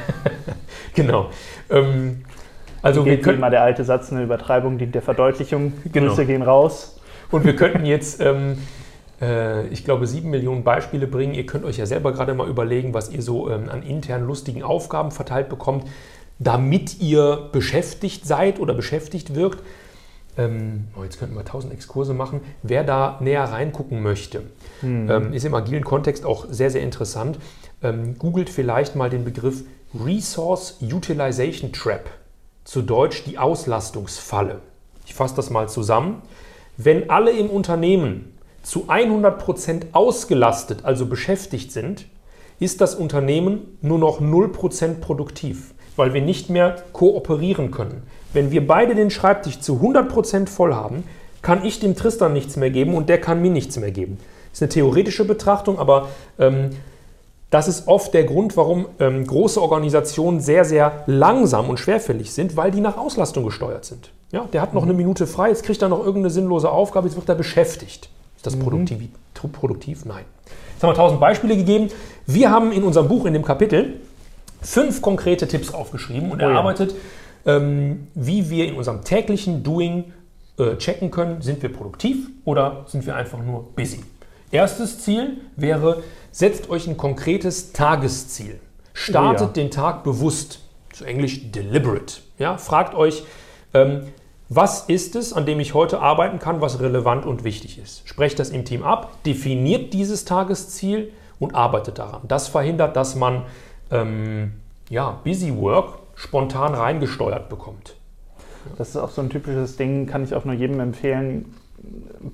genau. 0.96 1.28
Ähm, 1.70 2.26
also 2.86 3.06
wir 3.06 3.20
können 3.22 3.40
mal 3.40 3.50
der 3.50 3.64
alte 3.64 3.84
Satz, 3.84 4.12
eine 4.12 4.24
Übertreibung 4.24 4.78
dient 4.78 4.96
der 4.96 5.02
Verdeutlichung. 5.02 5.74
Genau. 5.92 6.08
Grüße 6.08 6.26
gehen 6.26 6.42
raus. 6.42 7.00
Und 7.32 7.44
wir 7.44 7.56
könnten 7.56 7.86
jetzt 7.86 8.22
ähm, 8.22 8.58
äh, 9.22 9.68
ich 9.68 9.84
glaube, 9.86 10.08
sieben 10.08 10.30
Millionen 10.30 10.64
Beispiele 10.64 11.08
bringen. 11.08 11.34
Ihr 11.34 11.46
könnt 11.46 11.66
euch 11.66 11.78
ja 11.78 11.86
selber 11.86 12.12
gerade 12.12 12.34
mal 12.34 12.48
überlegen, 12.48 12.94
was 12.94 13.10
ihr 13.10 13.22
so 13.22 13.50
ähm, 13.50 13.70
an 13.70 13.84
internen 13.84 14.28
lustigen 14.28 14.64
Aufgaben 14.64 15.12
verteilt 15.12 15.50
bekommt, 15.50 15.88
damit 16.40 17.00
ihr 17.00 17.50
beschäftigt 17.52 18.26
seid 18.26 18.60
oder 18.60 18.74
beschäftigt 18.74 19.36
wirkt. 19.36 19.64
Ähm, 20.38 20.88
oh, 21.00 21.04
jetzt 21.04 21.18
könnten 21.18 21.36
wir 21.36 21.46
tausend 21.46 21.72
Exkurse 21.72 22.14
machen. 22.14 22.42
Wer 22.62 22.84
da 22.84 23.18
näher 23.22 23.46
reingucken 23.46 24.04
möchte, 24.04 24.44
mhm. 24.82 25.32
ist 25.32 25.46
im 25.46 25.54
agilen 25.54 25.86
Kontext 25.86 26.26
auch 26.26 26.48
sehr, 26.50 26.70
sehr 26.70 26.82
interessant. 26.82 27.40
Ähm, 27.82 28.18
googelt 28.20 28.50
vielleicht 28.50 28.98
mal 28.98 29.10
den 29.10 29.24
Begriff 29.24 29.64
Resource 29.98 30.80
Utilization 30.82 31.72
Trap, 31.72 32.10
zu 32.66 32.82
Deutsch 32.82 33.24
die 33.24 33.38
Auslastungsfalle. 33.38 34.60
Ich 35.06 35.14
fasse 35.14 35.36
das 35.36 35.50
mal 35.50 35.70
zusammen. 35.70 36.22
Wenn 36.76 37.10
alle 37.10 37.32
im 37.32 37.50
Unternehmen 37.50 38.34
zu 38.64 38.88
100% 38.90 39.94
ausgelastet, 39.94 40.84
also 40.84 41.06
beschäftigt 41.06 41.72
sind, 41.72 42.08
ist 42.60 42.82
das 42.82 42.96
Unternehmen 42.96 43.78
nur 43.82 44.00
noch 44.00 44.20
0% 44.20 44.96
produktiv, 44.96 45.74
weil 45.96 46.14
wir 46.14 46.22
nicht 46.22 46.50
mehr 46.50 46.76
kooperieren 46.92 47.72
können. 47.72 48.04
Wenn 48.34 48.52
wir 48.52 48.66
beide 48.66 48.96
den 48.96 49.12
Schreibtisch 49.12 49.60
zu 49.60 49.76
100% 49.76 50.48
voll 50.48 50.74
haben, 50.74 51.04
kann 51.42 51.64
ich 51.64 51.80
dem 51.80 51.96
Tristan 51.96 52.34
nichts 52.34 52.58
mehr 52.58 52.72
geben 52.72 52.96
und 52.96 53.08
der 53.08 53.22
kann 53.22 53.42
mir 53.42 53.52
nichts 53.52 53.78
mehr 53.78 53.92
geben. 53.92 54.18
Das 54.50 54.58
ist 54.58 54.64
eine 54.64 54.70
theoretische 54.70 55.26
Betrachtung, 55.26 55.78
aber 55.78 56.10
ähm, 56.40 56.72
das 57.56 57.70
ist 57.70 57.88
oft 57.88 58.14
der 58.14 58.26
Grund, 58.26 58.58
warum 58.58 58.88
ähm, 59.00 59.26
große 59.26 59.62
Organisationen 59.62 60.42
sehr, 60.42 60.66
sehr 60.66 61.04
langsam 61.06 61.70
und 61.70 61.80
schwerfällig 61.80 62.34
sind, 62.34 62.58
weil 62.58 62.70
die 62.70 62.82
nach 62.82 62.98
Auslastung 62.98 63.46
gesteuert 63.46 63.86
sind. 63.86 64.12
Ja, 64.34 64.44
der 64.52 64.62
hat 64.62 64.74
noch 64.74 64.84
eine 64.84 64.92
Minute 64.92 65.26
frei, 65.26 65.48
jetzt 65.48 65.64
kriegt 65.64 65.82
er 65.82 65.88
noch 65.88 66.00
irgendeine 66.00 66.32
sinnlose 66.32 66.70
Aufgabe, 66.70 67.08
jetzt 67.08 67.16
wird 67.16 67.30
er 67.30 67.36
beschäftigt. 67.36 68.10
Ist 68.36 68.46
das 68.46 68.58
mhm. 68.58 68.60
produktiv? 68.60 69.08
produktiv? 69.54 70.04
Nein. 70.04 70.26
Jetzt 70.74 70.84
haben 70.84 70.90
wir 70.90 70.96
tausend 70.96 71.22
Beispiele 71.22 71.56
gegeben. 71.56 71.88
Wir 72.26 72.52
haben 72.52 72.74
in 72.74 72.84
unserem 72.84 73.08
Buch, 73.08 73.26
in 73.26 73.32
dem 73.32 73.46
Kapitel, 73.46 74.02
fünf 74.62 75.02
konkrete 75.02 75.48
Tipps 75.48 75.74
aufgeschrieben 75.74 76.32
und 76.32 76.42
oh 76.42 76.46
erarbeitet, 76.46 76.94
ja. 77.46 77.56
ähm, 77.56 78.08
wie 78.16 78.50
wir 78.50 78.68
in 78.68 78.76
unserem 78.76 79.06
täglichen 79.06 79.64
Doing 79.64 80.12
äh, 80.58 80.76
checken 80.76 81.10
können, 81.10 81.42
sind 81.42 81.64
wir 81.64 81.72
produktiv 81.72 82.28
oder 82.44 82.84
sind 82.88 83.06
wir 83.06 83.16
einfach 83.16 83.40
nur 83.42 83.64
busy. 83.78 84.02
Erstes 84.52 85.00
Ziel 85.00 85.42
wäre, 85.56 86.04
setzt 86.32 86.70
euch 86.70 86.88
ein 86.88 86.98
konkretes 86.98 87.74
Tagesziel. 87.74 88.60
Startet 88.94 89.42
oh 89.42 89.46
ja. 89.48 89.54
den 89.54 89.72
Tag 89.72 90.04
bewusst, 90.04 90.60
zu 90.94 91.04
Englisch 91.06 91.52
deliberate. 91.52 92.22
Ja, 92.40 92.58
fragt 92.58 92.96
euch, 92.96 93.24
ähm, 93.74 94.04
was 94.48 94.86
ist 94.88 95.16
es, 95.16 95.34
an 95.34 95.46
dem 95.46 95.60
ich 95.60 95.74
heute 95.74 96.00
arbeiten 96.00 96.40
kann, 96.40 96.62
was 96.62 96.80
relevant 96.80 97.26
und 97.26 97.44
wichtig 97.44 97.80
ist? 97.80 98.08
Sprecht 98.08 98.40
das 98.40 98.50
im 98.50 98.64
Team 98.64 98.84
ab, 98.84 99.24
definiert 99.24 99.94
dieses 99.94 100.24
Tagesziel 100.24 101.12
und 101.40 101.56
arbeitet 101.56 101.98
daran. 101.98 102.22
Das 102.28 102.48
verhindert, 102.48 102.96
dass 102.96 103.16
man 103.16 103.44
ähm, 103.92 104.54
ja, 104.90 105.20
Busy 105.24 105.58
Work 105.58 106.00
spontan 106.16 106.76
reingesteuert 106.76 107.50
bekommt. 107.50 107.96
Das 108.78 108.90
ist 108.90 108.98
auch 108.98 109.10
so 109.10 109.22
ein 109.22 109.30
typisches 109.30 109.78
Ding, 109.78 110.06
kann 110.08 110.24
ich 110.24 110.34
auch 110.34 110.46
nur 110.46 110.56
jedem 110.56 110.80
empfehlen 110.80 111.54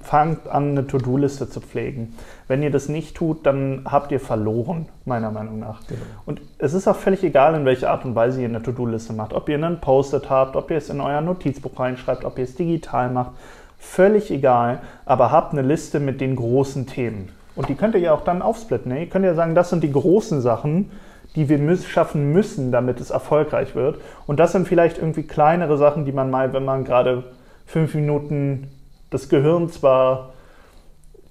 fangt 0.01 0.47
an, 0.47 0.71
eine 0.71 0.87
To-Do-Liste 0.87 1.49
zu 1.49 1.61
pflegen. 1.61 2.15
Wenn 2.47 2.63
ihr 2.63 2.71
das 2.71 2.89
nicht 2.89 3.15
tut, 3.15 3.45
dann 3.45 3.83
habt 3.85 4.11
ihr 4.11 4.19
verloren, 4.19 4.87
meiner 5.05 5.31
Meinung 5.31 5.59
nach. 5.59 5.85
Genau. 5.87 6.01
Und 6.25 6.41
es 6.57 6.73
ist 6.73 6.87
auch 6.87 6.95
völlig 6.95 7.23
egal, 7.23 7.55
in 7.55 7.65
welcher 7.65 7.91
Art 7.91 8.05
und 8.05 8.15
Weise 8.15 8.41
ihr 8.41 8.47
eine 8.47 8.61
To-Do-Liste 8.61 9.13
macht. 9.13 9.33
Ob 9.33 9.49
ihr 9.49 9.55
einen 9.55 9.79
Post-it 9.79 10.29
habt, 10.29 10.55
ob 10.55 10.71
ihr 10.71 10.77
es 10.77 10.89
in 10.89 11.01
euer 11.01 11.21
Notizbuch 11.21 11.79
reinschreibt, 11.79 12.25
ob 12.25 12.37
ihr 12.37 12.45
es 12.45 12.55
digital 12.55 13.09
macht. 13.09 13.31
Völlig 13.77 14.31
egal, 14.31 14.81
aber 15.05 15.31
habt 15.31 15.53
eine 15.53 15.63
Liste 15.63 15.99
mit 15.99 16.21
den 16.21 16.35
großen 16.35 16.85
Themen. 16.85 17.29
Und 17.55 17.67
die 17.67 17.75
könnt 17.75 17.95
ihr 17.95 18.01
ja 18.01 18.13
auch 18.13 18.23
dann 18.23 18.41
aufsplitten. 18.41 18.91
Ne? 18.91 19.01
Ihr 19.01 19.09
könnt 19.09 19.25
ja 19.25 19.33
sagen, 19.33 19.55
das 19.55 19.69
sind 19.69 19.83
die 19.83 19.91
großen 19.91 20.41
Sachen, 20.41 20.91
die 21.35 21.49
wir 21.49 21.57
müß, 21.57 21.85
schaffen 21.87 22.31
müssen, 22.31 22.71
damit 22.71 22.99
es 22.99 23.09
erfolgreich 23.09 23.75
wird. 23.75 23.99
Und 24.27 24.39
das 24.39 24.51
sind 24.51 24.67
vielleicht 24.67 24.97
irgendwie 24.97 25.23
kleinere 25.23 25.77
Sachen, 25.77 26.05
die 26.05 26.11
man 26.11 26.29
mal, 26.29 26.53
wenn 26.53 26.65
man 26.65 26.83
gerade 26.83 27.23
fünf 27.65 27.95
Minuten 27.95 28.67
das 29.11 29.29
Gehirn 29.29 29.69
zwar 29.69 30.33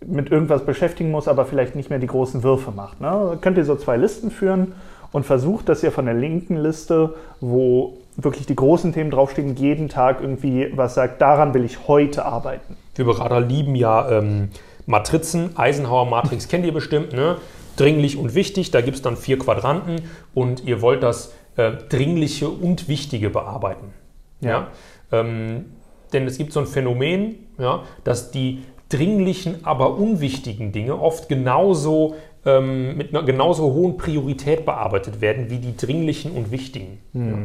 mit 0.07 0.31
irgendwas 0.31 0.64
beschäftigen 0.64 1.11
muss, 1.11 1.29
aber 1.29 1.45
vielleicht 1.45 1.75
nicht 1.75 1.90
mehr 1.90 1.99
die 1.99 2.07
großen 2.07 2.43
Würfe 2.43 2.71
macht. 2.71 3.01
Ne? 3.01 3.37
Könnt 3.40 3.59
ihr 3.59 3.64
so 3.64 3.77
zwei 3.77 3.97
Listen 3.97 4.31
führen 4.31 4.73
und 5.12 5.27
versucht, 5.27 5.69
dass 5.69 5.83
ihr 5.83 5.90
von 5.90 6.05
der 6.05 6.14
linken 6.14 6.57
Liste, 6.57 7.14
wo 7.40 7.99
wirklich 8.16 8.47
die 8.47 8.57
großen 8.57 8.93
Themen 8.93 9.11
draufstehen, 9.11 9.57
jeden 9.57 9.88
Tag 9.88 10.21
irgendwie 10.21 10.71
was 10.75 10.95
sagt, 10.95 11.21
daran 11.21 11.53
will 11.53 11.64
ich 11.64 11.88
heute 11.88 12.25
arbeiten. 12.25 12.77
Wir 12.95 13.05
Berater 13.05 13.40
lieben 13.40 13.75
ja 13.75 14.09
ähm, 14.11 14.51
Matrizen, 14.87 15.57
Eisenhower 15.57 16.07
Matrix 16.07 16.49
kennt 16.49 16.64
ihr 16.64 16.73
bestimmt, 16.73 17.12
ne? 17.12 17.37
dringlich 17.77 18.19
und 18.19 18.35
wichtig, 18.35 18.71
da 18.71 18.81
gibt 18.83 18.97
es 18.97 19.03
dann 19.03 19.16
vier 19.16 19.38
Quadranten 19.38 20.03
und 20.35 20.64
ihr 20.64 20.83
wollt 20.83 21.03
das 21.03 21.33
äh, 21.57 21.73
Dringliche 21.88 22.49
und 22.49 22.88
Wichtige 22.88 23.31
bearbeiten. 23.31 23.93
Ja. 24.40 24.51
ja? 24.51 24.66
Ähm, 25.12 25.64
denn 26.12 26.27
es 26.27 26.38
gibt 26.38 26.53
so 26.53 26.61
ein 26.61 26.66
Phänomen, 26.66 27.37
ja, 27.59 27.83
dass 28.05 28.31
die 28.31 28.62
dringlichen, 28.88 29.64
aber 29.64 29.96
unwichtigen 29.96 30.73
Dinge 30.73 31.01
oft 31.01 31.29
genauso 31.29 32.16
ähm, 32.44 32.96
mit 32.96 33.14
einer 33.14 33.23
genauso 33.23 33.75
hohen 33.75 33.96
Priorität 33.99 34.64
bearbeitet 34.64 35.20
werden 35.20 35.51
wie 35.51 35.59
die 35.59 35.77
dringlichen 35.77 36.33
und 36.33 36.51
wichtigen. 36.51 36.99
Mhm. 37.12 37.29
Ja. 37.29 37.37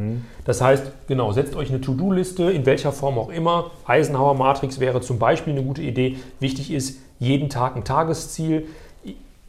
Das 0.44 0.60
heißt, 0.60 0.84
genau, 1.06 1.32
setzt 1.32 1.54
euch 1.54 1.68
eine 1.68 1.80
To-Do-Liste, 1.80 2.44
in 2.44 2.64
welcher 2.66 2.92
Form 2.92 3.18
auch 3.18 3.28
immer. 3.28 3.70
Eisenhower 3.84 4.34
Matrix 4.34 4.80
wäre 4.80 5.00
zum 5.00 5.18
Beispiel 5.18 5.52
eine 5.52 5.62
gute 5.62 5.82
Idee. 5.82 6.16
Wichtig 6.40 6.72
ist, 6.72 7.00
jeden 7.18 7.50
Tag 7.50 7.76
ein 7.76 7.84
Tagesziel, 7.84 8.66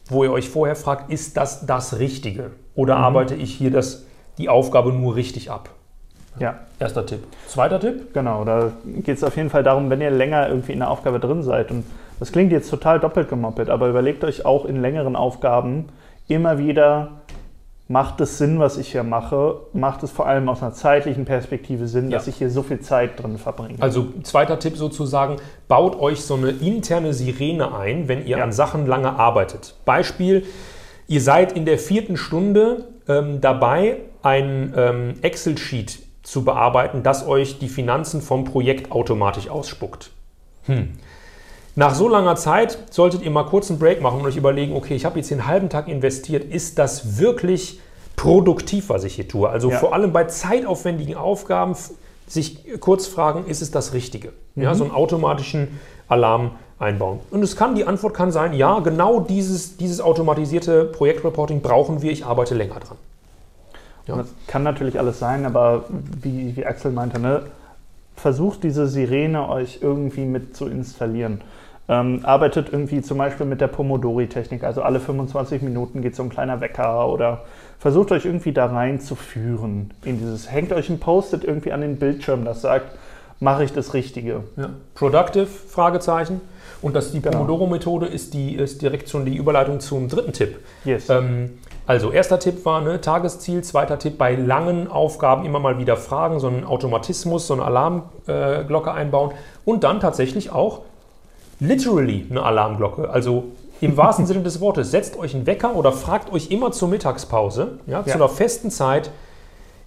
wo 0.10 0.24
ihr 0.24 0.32
euch 0.32 0.50
vorher 0.50 0.76
fragt, 0.76 1.12
ist 1.12 1.38
das 1.38 1.66
das 1.66 2.00
Richtige? 2.00 2.52
Oder 2.76 2.98
mhm. 2.98 3.04
arbeite 3.04 3.36
ich 3.36 3.54
hier 3.54 3.72
das, 3.72 4.06
die 4.38 4.50
Aufgabe 4.50 4.92
nur 4.92 5.16
richtig 5.16 5.50
ab? 5.50 5.70
Ja. 6.40 6.60
Erster 6.80 7.06
Tipp. 7.06 7.24
Zweiter 7.48 7.80
Tipp? 7.80 8.14
Genau, 8.14 8.44
da 8.46 8.72
geht 8.86 9.18
es 9.18 9.24
auf 9.24 9.36
jeden 9.36 9.50
Fall 9.50 9.64
darum, 9.64 9.90
wenn 9.90 10.02
ihr 10.02 10.12
länger 10.12 10.48
irgendwie 10.48 10.74
in 10.74 10.80
der 10.80 10.92
Aufgabe 10.92 11.20
drin 11.20 11.42
seid. 11.44 11.72
Und 11.72 11.86
das 12.20 12.32
klingt 12.32 12.52
jetzt 12.52 12.70
total 12.70 13.00
doppelt 13.00 13.30
gemoppelt, 13.30 13.70
aber 13.70 13.88
überlegt 13.88 14.24
euch 14.24 14.46
auch 14.46 14.66
in 14.66 14.82
längeren 14.82 15.16
Aufgaben 15.16 15.86
immer 16.28 16.58
wieder, 16.58 17.22
macht 17.88 18.20
es 18.22 18.38
Sinn, 18.38 18.60
was 18.60 18.78
ich 18.78 18.92
hier 18.92 19.04
mache? 19.04 19.62
Macht 19.74 20.04
es 20.04 20.12
vor 20.12 20.28
allem 20.28 20.50
aus 20.50 20.62
einer 20.62 20.74
zeitlichen 20.74 21.26
Perspektive 21.26 21.88
Sinn, 21.88 22.12
ja. 22.12 22.18
dass 22.18 22.28
ich 22.28 22.36
hier 22.36 22.50
so 22.50 22.64
viel 22.64 22.82
Zeit 22.82 23.22
drin 23.22 23.38
verbringe? 23.38 23.76
Also 23.80 24.08
zweiter 24.24 24.60
Tipp 24.60 24.78
sozusagen, 24.78 25.38
baut 25.68 26.00
euch 26.00 26.22
so 26.22 26.36
eine 26.36 26.50
interne 26.50 27.14
Sirene 27.14 27.74
ein, 27.76 28.08
wenn 28.08 28.26
ihr 28.26 28.38
ja. 28.38 28.44
an 28.44 28.52
Sachen 28.52 28.86
lange 28.86 29.18
arbeitet. 29.18 29.76
Beispiel, 29.86 30.46
ihr 31.08 31.22
seid 31.22 31.54
in 31.54 31.66
der 31.66 31.80
vierten 31.80 32.18
Stunde 32.18 32.86
ähm, 33.08 33.42
dabei, 33.42 33.98
ein 34.22 34.74
ähm, 34.76 35.14
Excel-Sheet 35.22 36.07
zu 36.28 36.44
bearbeiten, 36.44 37.04
das 37.04 37.26
euch 37.26 37.58
die 37.58 37.70
Finanzen 37.70 38.22
vom 38.22 38.44
Projekt 38.44 38.92
automatisch 38.92 39.48
ausspuckt. 39.48 40.12
Hm. 40.66 40.90
Nach 41.76 41.96
so 41.96 42.10
langer 42.10 42.36
Zeit 42.36 42.78
solltet 42.90 43.22
ihr 43.22 43.32
mal 43.32 43.46
kurz 43.46 43.70
einen 43.70 43.80
Break 43.80 44.02
machen 44.02 44.20
und 44.20 44.26
euch 44.26 44.36
überlegen, 44.36 44.76
okay, 44.76 44.94
ich 44.94 45.06
habe 45.06 45.20
jetzt 45.20 45.32
den 45.32 45.48
halben 45.48 45.70
Tag 45.70 45.88
investiert, 45.88 46.44
ist 46.44 46.80
das 46.80 47.18
wirklich 47.18 47.80
produktiv, 48.18 48.90
was 48.90 49.06
ich 49.06 49.16
hier 49.16 49.30
tue? 49.30 49.48
Also 49.48 49.72
ja. 49.72 49.78
vor 49.78 49.94
allem 49.94 50.12
bei 50.12 50.26
zeitaufwendigen 50.26 51.16
Aufgaben 51.16 51.78
sich 52.28 52.78
kurz 52.82 53.08
fragen, 53.08 53.46
ist 53.46 53.62
es 53.62 53.72
das 53.72 53.94
Richtige? 53.94 54.34
Mhm. 54.56 54.64
Ja, 54.64 54.76
so 54.76 54.84
einen 54.84 54.94
automatischen 54.94 55.80
Alarm 56.10 56.52
einbauen. 56.78 57.20
Und 57.32 57.42
es 57.42 57.56
kann, 57.56 57.74
die 57.76 57.86
Antwort 57.86 58.14
kann 58.14 58.34
sein, 58.34 58.52
ja, 58.52 58.80
genau 58.80 59.22
dieses, 59.22 59.78
dieses 59.78 60.02
automatisierte 60.02 60.84
Projektreporting 60.84 61.62
brauchen 61.62 62.02
wir, 62.02 62.12
ich 62.12 62.26
arbeite 62.26 62.54
länger 62.54 62.82
dran. 62.82 62.98
Ja. 64.08 64.16
das 64.16 64.28
kann 64.48 64.64
natürlich 64.64 65.00
alles 65.00 65.20
sein, 65.20 65.46
aber 65.46 65.86
wie, 66.22 66.56
wie 66.56 66.66
Axel 66.66 66.92
meinte, 66.92 67.20
ne, 67.20 67.44
versucht 68.16 68.64
diese 68.64 68.88
Sirene 68.88 69.48
euch 69.48 69.80
irgendwie 69.82 70.26
mit 70.26 70.56
zu 70.56 70.68
installieren. 70.68 71.42
Ähm, 71.90 72.22
arbeitet 72.24 72.70
irgendwie 72.72 73.02
zum 73.02 73.18
Beispiel 73.18 73.46
mit 73.46 73.62
der 73.62 73.68
Pomodori-Technik, 73.68 74.64
also 74.64 74.82
alle 74.82 75.00
25 75.00 75.62
Minuten 75.62 76.02
geht 76.02 76.16
so 76.18 76.24
ein 76.24 76.30
kleiner 76.30 76.60
Wecker 76.60 77.08
oder 77.08 77.46
versucht 77.80 78.12
euch 78.12 78.26
irgendwie 78.26 78.52
da 78.52 78.66
reinzuführen 78.66 79.92
in 80.04 80.20
dieses, 80.20 80.52
hängt 80.52 80.74
euch 80.74 80.90
ein 80.90 81.00
Post-it 81.00 81.46
irgendwie 81.46 81.72
an 81.72 81.80
den 81.80 81.96
Bildschirm, 81.96 82.44
das 82.44 82.62
sagt, 82.62 82.92
mache 83.40 83.64
ich 83.64 83.72
das 83.72 83.94
Richtige. 83.94 84.44
Ja. 84.58 84.72
Productive, 84.96 85.46
Fragezeichen. 85.46 86.42
Und 86.82 86.96
das, 86.96 87.12
die 87.12 87.22
genau. 87.22 87.38
Pomodoro-Methode 87.38 88.06
ist, 88.06 88.34
die, 88.34 88.56
ist 88.56 88.82
direkt 88.82 89.10
schon 89.10 89.26
die 89.26 89.36
Überleitung 89.36 89.80
zum 89.80 90.10
dritten 90.10 90.34
Tipp. 90.34 90.60
Yes. 90.86 91.10
Ähm, 91.10 91.58
also 91.88 92.12
erster 92.12 92.38
Tipp 92.38 92.66
war 92.66 92.82
ne, 92.82 93.00
Tagesziel, 93.00 93.64
zweiter 93.64 93.98
Tipp 93.98 94.18
bei 94.18 94.36
langen 94.36 94.90
Aufgaben 94.90 95.46
immer 95.46 95.60
mal 95.60 95.80
wieder 95.80 95.96
fragen, 95.96 96.40
so 96.42 96.48
einen 96.48 96.66
Automatismus, 96.66 97.48
so 97.48 97.54
eine 97.54 97.64
Alarmglocke 97.64 98.90
äh, 98.90 98.94
einbauen 98.94 99.32
und 99.64 99.86
dann 99.86 100.02
tatsächlich 100.02 100.52
auch 100.52 100.82
literally 101.62 102.28
eine 102.30 102.44
Alarmglocke. 102.44 103.10
Also 103.10 103.46
im 103.80 103.96
wahrsten 103.98 104.26
Sinne 104.26 104.44
des 104.44 104.60
Wortes, 104.60 104.92
setzt 104.92 105.18
euch 105.18 105.34
einen 105.34 105.46
Wecker 105.46 105.76
oder 105.76 105.94
fragt 105.94 106.32
euch 106.34 106.52
immer 106.52 106.74
zur 106.74 106.90
Mittagspause, 106.90 107.80
ja, 107.88 108.00
ja. 108.00 108.06
zu 108.06 108.16
einer 108.16 108.30
festen 108.30 108.70
Zeit, 108.70 109.10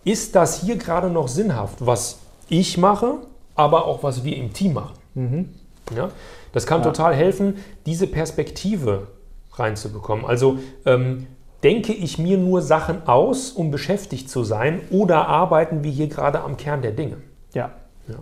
ist 0.03 0.35
das 0.35 0.63
hier 0.63 0.77
gerade 0.77 1.11
noch 1.11 1.29
sinnhaft, 1.29 1.85
was 1.87 2.19
ich 2.49 2.79
mache, 2.79 3.17
aber 3.55 3.85
auch 3.85 4.03
was 4.03 4.25
wir 4.25 4.39
im 4.39 4.55
Team 4.55 4.73
machen. 4.73 4.95
Mhm. 5.15 5.49
Ja? 5.95 6.09
Das 6.55 6.67
kann 6.67 6.81
ja. 6.81 6.87
total 6.87 7.15
helfen, 7.15 7.59
diese 7.85 8.07
Perspektive 8.07 9.09
reinzubekommen. 9.53 10.25
Also 10.25 10.59
ähm, 10.87 11.27
denke 11.63 11.93
ich 11.93 12.19
mir 12.19 12.39
nur 12.39 12.63
Sachen 12.63 13.07
aus, 13.07 13.51
um 13.51 13.71
beschäftigt 13.71 14.31
zu 14.31 14.45
sein, 14.45 14.81
oder 14.91 15.29
arbeiten 15.29 15.85
wir 15.85 15.91
hier 15.91 16.09
gerade 16.09 16.41
am 16.41 16.57
Kern 16.57 16.83
der 16.83 16.93
Dinge? 16.93 17.17
Ja. 17.53 17.71
ja. 18.09 18.17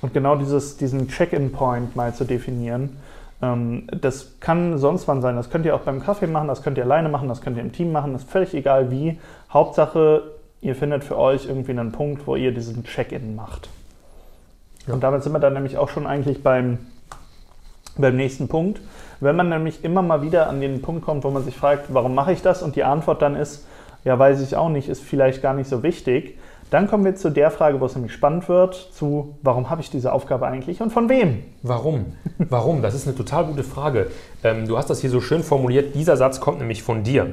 Und 0.00 0.14
genau 0.14 0.36
dieses, 0.36 0.76
diesen 0.76 1.08
Check-in-Point 1.08 1.96
mal 1.96 2.14
zu 2.14 2.24
definieren, 2.24 2.96
ähm, 3.42 3.86
das 4.00 4.38
kann 4.40 4.78
sonst 4.78 5.08
wann 5.08 5.22
sein. 5.22 5.36
Das 5.36 5.50
könnt 5.50 5.66
ihr 5.66 5.74
auch 5.74 5.80
beim 5.80 6.02
Kaffee 6.02 6.26
machen, 6.26 6.48
das 6.48 6.62
könnt 6.62 6.78
ihr 6.78 6.84
alleine 6.84 7.08
machen, 7.08 7.28
das 7.28 7.40
könnt 7.40 7.56
ihr 7.56 7.62
im 7.62 7.72
Team 7.72 7.92
machen, 7.92 8.12
das 8.12 8.22
ist 8.22 8.30
völlig 8.30 8.54
egal 8.54 8.90
wie. 8.90 9.18
Hauptsache, 9.52 10.22
ihr 10.60 10.74
findet 10.74 11.04
für 11.04 11.18
euch 11.18 11.46
irgendwie 11.46 11.72
einen 11.72 11.92
Punkt, 11.92 12.26
wo 12.26 12.36
ihr 12.36 12.52
diesen 12.52 12.84
Check-in 12.84 13.34
macht. 13.34 13.68
Ja. 14.86 14.94
Und 14.94 15.02
damit 15.02 15.22
sind 15.22 15.32
wir 15.32 15.40
dann 15.40 15.54
nämlich 15.54 15.78
auch 15.78 15.88
schon 15.88 16.06
eigentlich 16.06 16.42
beim, 16.42 16.78
beim 17.96 18.16
nächsten 18.16 18.48
Punkt. 18.48 18.80
Wenn 19.20 19.36
man 19.36 19.48
nämlich 19.48 19.84
immer 19.84 20.02
mal 20.02 20.22
wieder 20.22 20.48
an 20.48 20.60
den 20.60 20.82
Punkt 20.82 21.04
kommt, 21.04 21.24
wo 21.24 21.30
man 21.30 21.44
sich 21.44 21.56
fragt, 21.56 21.92
warum 21.94 22.14
mache 22.14 22.32
ich 22.32 22.42
das? 22.42 22.62
Und 22.62 22.76
die 22.76 22.84
Antwort 22.84 23.22
dann 23.22 23.36
ist, 23.36 23.66
ja, 24.04 24.18
weiß 24.18 24.40
ich 24.42 24.56
auch 24.56 24.68
nicht, 24.68 24.88
ist 24.88 25.02
vielleicht 25.02 25.42
gar 25.42 25.54
nicht 25.54 25.68
so 25.68 25.82
wichtig. 25.82 26.38
Dann 26.70 26.88
kommen 26.88 27.04
wir 27.04 27.14
zu 27.14 27.30
der 27.30 27.50
Frage, 27.50 27.80
wo 27.80 27.86
es 27.86 27.94
nämlich 27.94 28.12
spannend 28.12 28.48
wird, 28.48 28.74
zu 28.74 29.36
warum 29.42 29.70
habe 29.70 29.80
ich 29.80 29.90
diese 29.90 30.12
Aufgabe 30.12 30.46
eigentlich 30.46 30.80
und 30.80 30.90
von 30.90 31.08
wem? 31.08 31.44
Warum? 31.62 32.06
Warum? 32.38 32.82
Das 32.82 32.94
ist 32.94 33.06
eine 33.06 33.16
total 33.16 33.44
gute 33.44 33.62
Frage. 33.62 34.10
Ähm, 34.42 34.66
du 34.66 34.76
hast 34.76 34.90
das 34.90 35.00
hier 35.00 35.10
so 35.10 35.20
schön 35.20 35.42
formuliert. 35.42 35.94
Dieser 35.94 36.16
Satz 36.16 36.40
kommt 36.40 36.58
nämlich 36.58 36.82
von 36.82 37.04
dir. 37.04 37.32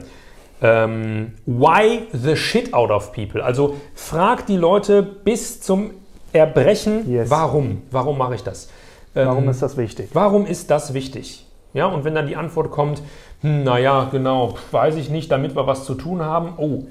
Ähm, 0.61 1.33
why 1.47 2.07
the 2.13 2.35
shit 2.35 2.73
out 2.73 2.91
of 2.91 3.13
people? 3.13 3.43
Also 3.43 3.77
frag 3.95 4.45
die 4.45 4.57
Leute 4.57 5.01
bis 5.01 5.59
zum 5.59 5.91
Erbrechen, 6.33 7.11
yes. 7.11 7.29
warum? 7.29 7.81
Warum 7.89 8.17
mache 8.17 8.35
ich 8.35 8.43
das? 8.43 8.69
Ähm, 9.15 9.27
warum 9.27 9.49
ist 9.49 9.61
das 9.61 9.77
wichtig? 9.77 10.09
Warum 10.13 10.45
ist 10.45 10.71
das 10.71 10.93
wichtig? 10.93 11.45
Ja, 11.73 11.85
und 11.85 12.03
wenn 12.03 12.15
dann 12.15 12.27
die 12.27 12.35
Antwort 12.35 12.71
kommt, 12.71 13.01
hm, 13.41 13.63
naja, 13.63 14.09
genau, 14.11 14.55
weiß 14.71 14.95
ich 14.97 15.09
nicht, 15.09 15.31
damit 15.31 15.55
wir 15.55 15.67
was 15.67 15.85
zu 15.85 15.95
tun 15.95 16.21
haben, 16.21 16.53
oh. 16.57 16.83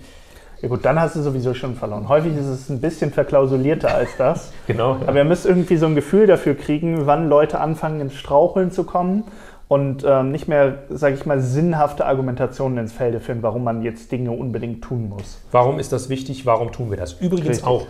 Ja 0.63 0.69
gut, 0.69 0.85
dann 0.85 1.01
hast 1.01 1.17
du 1.17 1.23
sowieso 1.23 1.55
schon 1.55 1.75
verloren. 1.75 2.09
Häufig 2.09 2.37
ist 2.37 2.47
es 2.47 2.69
ein 2.69 2.83
bisschen 2.83 3.13
verklausulierter 3.13 3.95
als 3.95 4.11
das. 4.19 4.53
genau. 4.67 4.99
Ja. 5.01 5.09
Aber 5.09 5.17
ihr 5.17 5.25
müsst 5.25 5.47
irgendwie 5.47 5.79
so 5.79 5.87
ein 5.87 5.95
Gefühl 5.95 6.27
dafür 6.27 6.55
kriegen, 6.55 7.07
wann 7.07 7.31
Leute 7.31 7.61
anfangen 7.61 8.01
ins 8.01 8.15
Straucheln 8.15 8.71
zu 8.71 8.85
kommen 8.85 9.25
und 9.69 10.05
ähm, 10.07 10.33
nicht 10.33 10.49
mehr, 10.49 10.83
sage 10.91 11.15
ich 11.15 11.25
mal, 11.25 11.41
sinnhafte 11.41 12.05
Argumentationen 12.05 12.77
ins 12.77 12.93
Felde 12.93 13.21
finden, 13.21 13.43
warum 13.43 13.65
man 13.65 13.83
jetzt 13.83 14.13
Dinge 14.13 14.33
unbedingt 14.33 14.83
tun 14.83 15.09
muss. 15.09 15.41
Warum 15.51 15.79
ist 15.79 15.93
das 15.93 16.11
wichtig? 16.11 16.45
Warum 16.45 16.73
tun 16.73 16.91
wir 16.91 16.99
das? 16.99 17.15
Übrigens 17.15 17.49
Richtig. 17.49 17.67
auch, 17.67 17.87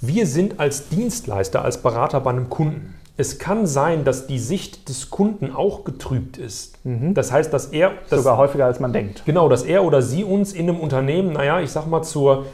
wir 0.00 0.26
sind 0.26 0.60
als 0.60 0.88
Dienstleister, 0.88 1.64
als 1.64 1.78
Berater 1.78 2.20
bei 2.20 2.30
einem 2.30 2.50
Kunden 2.50 2.94
es 3.20 3.40
kann 3.40 3.66
sein, 3.66 4.04
dass 4.04 4.28
die 4.28 4.38
Sicht 4.38 4.88
des 4.88 5.10
Kunden 5.10 5.52
auch 5.52 5.82
getrübt 5.82 6.38
ist. 6.38 6.78
Mhm. 6.84 7.14
Das 7.14 7.32
heißt, 7.32 7.52
dass 7.52 7.66
er. 7.66 7.92
Dass, 8.08 8.20
Sogar 8.20 8.38
häufiger 8.38 8.64
als 8.64 8.78
man 8.78 8.92
denkt. 8.92 9.24
Genau, 9.26 9.48
dass 9.48 9.64
er 9.64 9.82
oder 9.82 10.02
sie 10.02 10.22
uns 10.22 10.52
in 10.52 10.68
einem 10.68 10.78
Unternehmen, 10.78 11.32
naja, 11.32 11.60
ich 11.60 11.70
sag 11.70 11.88
mal, 11.88 12.02
zur, 12.02 12.46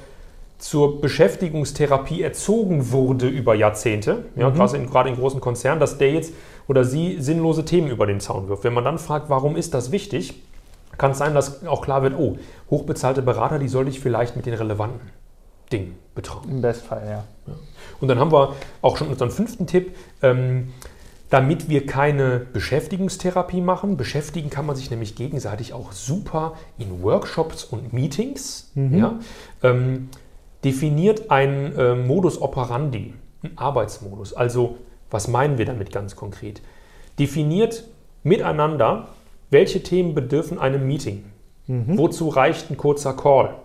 zur 0.57 1.03
Beschäftigungstherapie 1.03 2.23
erzogen 2.23 2.93
wurde 2.93 3.29
über 3.29 3.55
Jahrzehnte, 3.55 4.25
ja, 4.37 4.49
mhm. 4.49 4.55
gerade, 4.55 4.77
in, 4.79 4.87
gerade 4.89 5.11
in 5.11 5.17
großen 5.17 5.41
Konzernen, 5.43 5.81
dass 5.81 5.99
der 5.99 6.13
jetzt 6.13 6.33
oder 6.67 6.83
sie 6.85 7.21
sinnlose 7.21 7.67
Themen 7.67 7.89
über 7.89 8.07
den 8.07 8.21
Zaun 8.21 8.49
wirft. 8.49 8.65
Wenn 8.65 8.73
man 8.73 8.85
dann 8.85 8.99
fragt, 8.99 9.29
warum 9.29 9.57
ist 9.57 9.75
das 9.75 9.93
wichtig, 9.93 10.43
kann 10.97 11.11
es 11.11 11.19
sein, 11.19 11.35
dass 11.35 11.67
auch 11.67 11.83
klar 11.83 12.03
wird, 12.03 12.15
oh, 12.17 12.39
hochbezahlte 12.71 13.21
Berater, 13.21 13.59
die 13.59 13.69
sollte 13.69 13.91
ich 13.91 14.01
vielleicht 14.01 14.35
mit 14.35 14.47
den 14.47 14.55
relevanten 14.55 15.11
Dingen 15.73 15.97
betrauen. 16.15 16.49
Im 16.49 16.63
Bestfall, 16.63 17.03
ja. 17.05 17.25
ja. 17.47 17.55
Und 18.01 18.09
dann 18.09 18.19
haben 18.19 18.33
wir 18.33 18.55
auch 18.83 18.97
schon 18.97 19.09
unseren 19.09 19.31
fünften 19.31 19.67
Tipp. 19.67 19.97
Ähm, 20.23 20.73
damit 21.35 21.69
wir 21.69 21.85
keine 21.85 22.47
Beschäftigungstherapie 22.53 23.61
machen. 23.61 23.97
Beschäftigen 23.97 24.51
kann 24.51 24.67
man 24.67 24.77
sich 24.77 24.91
nämlich 24.91 25.17
gegenseitig 25.17 25.73
auch 25.73 25.91
super 25.91 26.55
in 26.79 27.03
Workshops 27.03 27.65
und 27.65 27.93
Meetings. 27.93 28.71
Mhm. 28.77 28.97
Ja, 28.97 29.19
ähm, 29.65 30.11
definiert 30.63 31.33
einen 31.33 31.77
äh, 31.77 31.97
Modus 31.97 32.41
operandi, 32.41 33.15
einen 33.43 33.59
Arbeitsmodus. 33.59 34.35
Also, 34.35 34.79
was 35.11 35.27
meinen 35.27 35.59
wir 35.59 35.65
damit 35.65 35.91
ganz 35.93 36.15
konkret? 36.15 36.63
Definiert 37.19 37.83
miteinander, 38.23 39.09
welche 39.51 39.83
Themen 39.83 40.15
bedürfen 40.15 40.61
einem 40.61 40.87
Meeting. 40.87 41.25
Mhm. 41.67 41.99
Wozu 41.99 42.29
reicht 42.29 42.71
ein 42.71 42.77
kurzer 42.77 43.15
Call? 43.15 43.57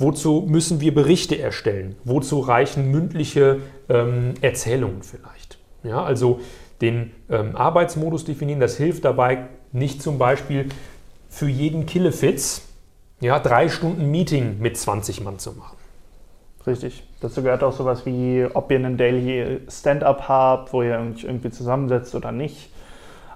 Wozu 0.00 0.46
müssen 0.48 0.80
wir 0.80 0.94
Berichte 0.94 1.38
erstellen? 1.38 1.94
Wozu 2.04 2.40
reichen 2.40 2.90
mündliche 2.90 3.60
ähm, 3.90 4.34
Erzählungen 4.40 5.02
vielleicht? 5.02 5.58
Ja, 5.82 6.02
also 6.02 6.40
den 6.80 7.12
ähm, 7.28 7.54
Arbeitsmodus 7.54 8.24
definieren, 8.24 8.60
das 8.60 8.78
hilft 8.78 9.04
dabei, 9.04 9.48
nicht 9.72 10.02
zum 10.02 10.16
Beispiel 10.18 10.70
für 11.28 11.48
jeden 11.48 11.84
Killefitz 11.84 12.62
ja, 13.20 13.38
drei 13.38 13.68
Stunden 13.68 14.10
Meeting 14.10 14.58
mit 14.58 14.78
20 14.78 15.22
Mann 15.22 15.38
zu 15.38 15.52
machen. 15.52 15.76
Richtig. 16.66 17.04
Dazu 17.20 17.42
gehört 17.42 17.62
auch 17.62 17.72
sowas 17.72 18.06
wie, 18.06 18.46
ob 18.54 18.70
ihr 18.70 18.78
einen 18.78 18.96
Daily 18.96 19.60
Stand-up 19.68 20.28
habt, 20.28 20.72
wo 20.72 20.82
ihr 20.82 20.98
euch 20.98 21.24
irgendwie 21.24 21.50
zusammensetzt 21.50 22.14
oder 22.14 22.32
nicht. 22.32 22.70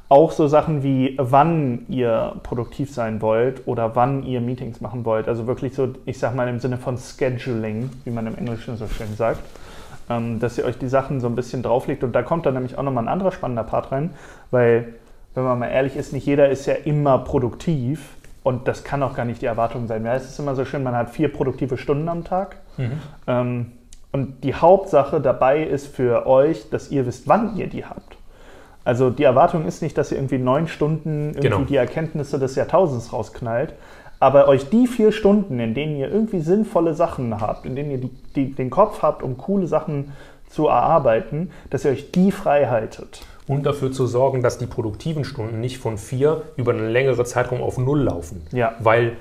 Auch 0.09 0.33
so 0.33 0.47
Sachen 0.47 0.83
wie, 0.83 1.17
wann 1.19 1.87
ihr 1.89 2.37
produktiv 2.43 2.93
sein 2.93 3.23
wollt 3.23 3.67
oder 3.67 3.97
wann 3.97 4.23
ihr 4.23 4.41
Meetings 4.41 4.81
machen 4.81 5.05
wollt. 5.05 5.29
Also 5.29 5.47
wirklich 5.47 5.75
so, 5.75 5.89
ich 6.05 6.19
sag 6.19 6.35
mal 6.35 6.49
im 6.49 6.59
Sinne 6.59 6.77
von 6.77 6.99
Scheduling, 6.99 7.91
wie 8.05 8.11
man 8.11 8.27
im 8.27 8.37
Englischen 8.37 8.77
so 8.77 8.87
schön 8.87 9.15
sagt. 9.17 9.41
Ähm, 10.11 10.39
dass 10.39 10.59
ihr 10.59 10.67
euch 10.67 10.77
die 10.77 10.89
Sachen 10.89 11.21
so 11.21 11.27
ein 11.27 11.35
bisschen 11.35 11.63
drauflegt. 11.63 12.05
Und 12.05 12.13
da 12.13 12.23
kommt 12.23 12.45
dann 12.45 12.55
nämlich 12.55 12.77
auch 12.77 12.83
nochmal 12.83 13.05
ein 13.05 13.09
anderer 13.09 13.33
spannender 13.33 13.65
Part 13.65 13.91
rein, 13.91 14.11
weil, 14.51 14.95
wenn 15.35 15.45
man 15.45 15.59
mal 15.59 15.69
ehrlich 15.69 15.97
ist, 15.97 16.13
nicht 16.13 16.27
jeder 16.27 16.51
ist 16.51 16.67
ja 16.67 16.75
immer 16.75 17.19
produktiv. 17.19 18.11
Und 18.43 18.69
das 18.69 18.85
kann 18.85 19.03
auch 19.03 19.15
gar 19.15 19.25
nicht 19.25 19.41
die 19.41 19.47
Erwartung 19.47 19.87
sein. 19.87 20.05
Es 20.05 20.29
ist 20.29 20.39
immer 20.39 20.55
so 20.55 20.67
schön, 20.67 20.83
man 20.83 20.95
hat 20.95 21.09
vier 21.09 21.33
produktive 21.33 21.79
Stunden 21.79 22.11
am 22.11 22.25
Tag. 22.25 22.57
Mhm. 22.77 22.93
Ähm, 23.27 23.73
und 24.13 24.45
die 24.45 24.55
Hauptsache 24.55 25.21
dabei 25.23 25.65
ist 25.65 25.87
für 25.87 26.27
euch, 26.27 26.69
dass 26.69 26.91
ihr 26.91 27.07
wisst, 27.07 27.27
wann 27.27 27.57
ihr 27.57 27.69
die 27.69 27.87
habt. 27.87 28.19
Also 28.85 29.11
die 29.11 29.25
Erwartung 29.25 29.67
ist 29.67 29.83
nicht, 29.83 29.97
dass 29.97 30.13
ihr 30.13 30.19
irgendwie 30.19 30.39
neun 30.39 30.69
Stunden 30.69 31.31
irgendwie 31.31 31.41
genau. 31.41 31.61
die 31.61 31.77
Erkenntnisse 31.77 32.39
des 32.39 32.55
Jahrtausends 32.55 33.13
rausknallt, 33.13 33.75
aber 34.21 34.49
euch 34.49 34.69
die 34.69 34.87
vier 34.87 35.13
Stunden, 35.13 35.59
in 35.59 35.75
denen 35.75 35.97
ihr 35.97 36.11
irgendwie 36.11 36.41
sinnvolle 36.41 36.95
Sachen 36.95 37.41
habt, 37.41 37.67
in 37.67 37.77
denen 37.77 37.91
ihr 37.91 37.99
die, 37.99 38.11
die, 38.37 38.53
den 38.53 38.71
Kopf 38.71 39.03
habt, 39.03 39.23
um 39.23 39.39
coole 39.39 39.67
Sachen 39.67 40.13
zu 40.49 40.69
erarbeiten, 40.69 41.51
dass 41.71 41.85
ihr 41.85 41.93
euch 41.93 42.11
die 42.13 42.31
frei 42.31 42.67
haltet. 42.67 43.23
Und 43.47 43.67
dafür 43.67 43.93
zu 43.93 44.07
sorgen, 44.07 44.43
dass 44.43 44.57
die 44.57 44.67
produktiven 44.67 45.25
Stunden 45.25 45.61
nicht 45.61 45.79
von 45.79 45.99
vier 45.99 46.43
über 46.57 46.73
einen 46.73 46.89
längeren 46.89 47.27
Zeitraum 47.27 47.61
auf 47.61 47.77
null 47.77 48.03
laufen. 48.03 48.43
Ja. 48.53 48.75
Weil 48.79 49.17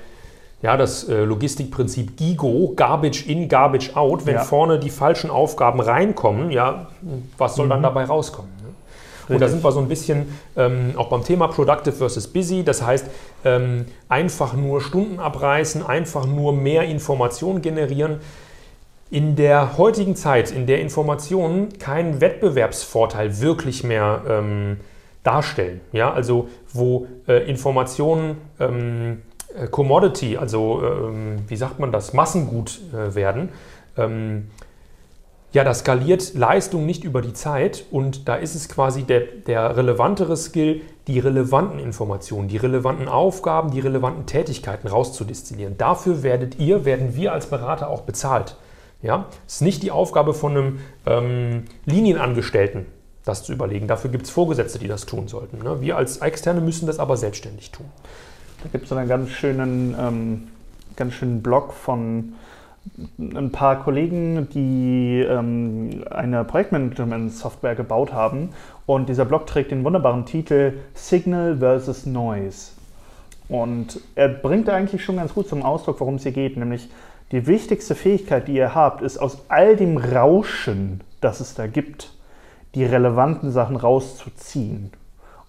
ja, 0.62 0.78
das 0.78 1.06
äh, 1.08 1.24
Logistikprinzip 1.24 2.16
GIGO, 2.16 2.72
Garbage 2.74 3.26
in, 3.26 3.48
Garbage 3.50 3.94
out, 3.96 4.24
wenn 4.24 4.36
ja. 4.36 4.44
vorne 4.44 4.78
die 4.78 4.88
falschen 4.88 5.28
Aufgaben 5.28 5.80
reinkommen, 5.80 6.50
ja, 6.50 6.86
was 7.36 7.56
soll 7.56 7.66
mhm. 7.66 7.70
dann 7.70 7.82
dabei 7.82 8.04
rauskommen? 8.04 8.50
Und 9.28 9.40
da 9.40 9.48
sind 9.48 9.64
wir 9.64 9.72
so 9.72 9.80
ein 9.80 9.88
bisschen 9.88 10.38
ähm, 10.56 10.92
auch 10.96 11.08
beim 11.08 11.24
Thema 11.24 11.48
Productive 11.48 11.94
versus 11.94 12.26
Busy. 12.26 12.64
Das 12.64 12.82
heißt, 12.82 13.06
ähm, 13.44 13.86
einfach 14.08 14.54
nur 14.54 14.80
Stunden 14.80 15.18
abreißen, 15.18 15.84
einfach 15.84 16.26
nur 16.26 16.52
mehr 16.52 16.84
Informationen 16.84 17.62
generieren. 17.62 18.18
In 19.10 19.36
der 19.36 19.78
heutigen 19.78 20.16
Zeit, 20.16 20.50
in 20.50 20.66
der 20.66 20.80
Informationen 20.80 21.78
keinen 21.78 22.20
Wettbewerbsvorteil 22.20 23.40
wirklich 23.40 23.84
mehr 23.84 24.22
ähm, 24.28 24.78
darstellen, 25.22 25.80
ja, 25.92 26.12
also 26.12 26.48
wo 26.72 27.06
äh, 27.26 27.48
Informationen 27.48 28.36
ähm, 28.60 29.22
äh, 29.56 29.66
Commodity, 29.68 30.36
also 30.36 30.82
ähm, 30.82 31.38
wie 31.48 31.56
sagt 31.56 31.78
man 31.78 31.92
das, 31.92 32.12
Massengut 32.12 32.80
äh, 32.92 33.14
werden, 33.14 33.48
ähm, 33.96 34.48
ja, 35.54 35.62
das 35.62 35.78
skaliert 35.78 36.34
Leistung 36.34 36.84
nicht 36.84 37.04
über 37.04 37.22
die 37.22 37.32
Zeit 37.32 37.84
und 37.92 38.28
da 38.28 38.34
ist 38.34 38.56
es 38.56 38.68
quasi 38.68 39.04
der, 39.04 39.20
der 39.20 39.76
relevantere 39.76 40.36
Skill, 40.36 40.80
die 41.06 41.20
relevanten 41.20 41.78
Informationen, 41.78 42.48
die 42.48 42.56
relevanten 42.56 43.06
Aufgaben, 43.06 43.70
die 43.70 43.78
relevanten 43.78 44.26
Tätigkeiten 44.26 44.88
rauszudestillieren. 44.88 45.78
Dafür 45.78 46.24
werdet 46.24 46.58
ihr, 46.58 46.84
werden 46.84 47.14
wir 47.14 47.32
als 47.32 47.46
Berater 47.46 47.88
auch 47.88 48.00
bezahlt. 48.00 48.56
Ja, 49.00 49.26
es 49.46 49.56
ist 49.56 49.60
nicht 49.60 49.84
die 49.84 49.92
Aufgabe 49.92 50.34
von 50.34 50.56
einem 50.56 50.80
ähm, 51.06 51.64
Linienangestellten, 51.84 52.86
das 53.24 53.44
zu 53.44 53.52
überlegen. 53.52 53.86
Dafür 53.86 54.10
gibt 54.10 54.24
es 54.24 54.30
Vorgesetzte, 54.30 54.80
die 54.80 54.88
das 54.88 55.06
tun 55.06 55.28
sollten. 55.28 55.62
Ne? 55.62 55.80
Wir 55.80 55.96
als 55.96 56.16
Externe 56.16 56.62
müssen 56.62 56.86
das 56.86 56.98
aber 56.98 57.16
selbstständig 57.16 57.70
tun. 57.70 57.86
Da 58.64 58.70
gibt 58.72 58.86
es 58.86 58.92
einen 58.92 59.08
ganz 59.08 59.30
schönen, 59.30 59.94
ähm, 60.00 60.48
ganz 60.96 61.14
schönen 61.14 61.42
Blog 61.42 61.74
von 61.74 62.32
ein 63.18 63.50
paar 63.50 63.82
Kollegen, 63.82 64.48
die 64.50 65.20
ähm, 65.20 66.04
eine 66.10 66.44
Projektmanagement-Software 66.44 67.74
gebaut 67.74 68.12
haben. 68.12 68.50
Und 68.86 69.08
dieser 69.08 69.24
Blog 69.24 69.46
trägt 69.46 69.70
den 69.70 69.84
wunderbaren 69.84 70.26
Titel 70.26 70.74
Signal 70.94 71.58
versus 71.58 72.06
Noise. 72.06 72.72
Und 73.48 74.00
er 74.14 74.28
bringt 74.28 74.68
eigentlich 74.68 75.04
schon 75.04 75.16
ganz 75.16 75.34
gut 75.34 75.48
zum 75.48 75.62
Ausdruck, 75.62 76.00
worum 76.00 76.16
es 76.16 76.22
hier 76.22 76.32
geht. 76.32 76.56
Nämlich 76.56 76.88
die 77.32 77.46
wichtigste 77.46 77.94
Fähigkeit, 77.94 78.48
die 78.48 78.54
ihr 78.54 78.74
habt, 78.74 79.02
ist 79.02 79.18
aus 79.18 79.44
all 79.48 79.76
dem 79.76 79.96
Rauschen, 79.96 81.00
das 81.20 81.40
es 81.40 81.54
da 81.54 81.66
gibt, 81.66 82.12
die 82.74 82.84
relevanten 82.84 83.50
Sachen 83.50 83.76
rauszuziehen. 83.76 84.90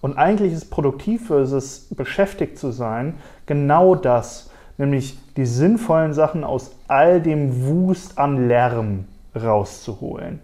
Und 0.00 0.16
eigentlich 0.18 0.52
ist 0.52 0.70
produktiv 0.70 1.26
versus 1.26 1.88
beschäftigt 1.90 2.58
zu 2.58 2.70
sein 2.70 3.14
genau 3.46 3.94
das, 3.94 4.50
nämlich 4.78 5.18
die 5.36 5.46
sinnvollen 5.46 6.12
Sachen 6.12 6.44
aus 6.44 6.72
all 6.88 7.20
dem 7.20 7.66
Wust 7.66 8.18
an 8.18 8.48
Lärm 8.48 9.04
rauszuholen. 9.34 10.40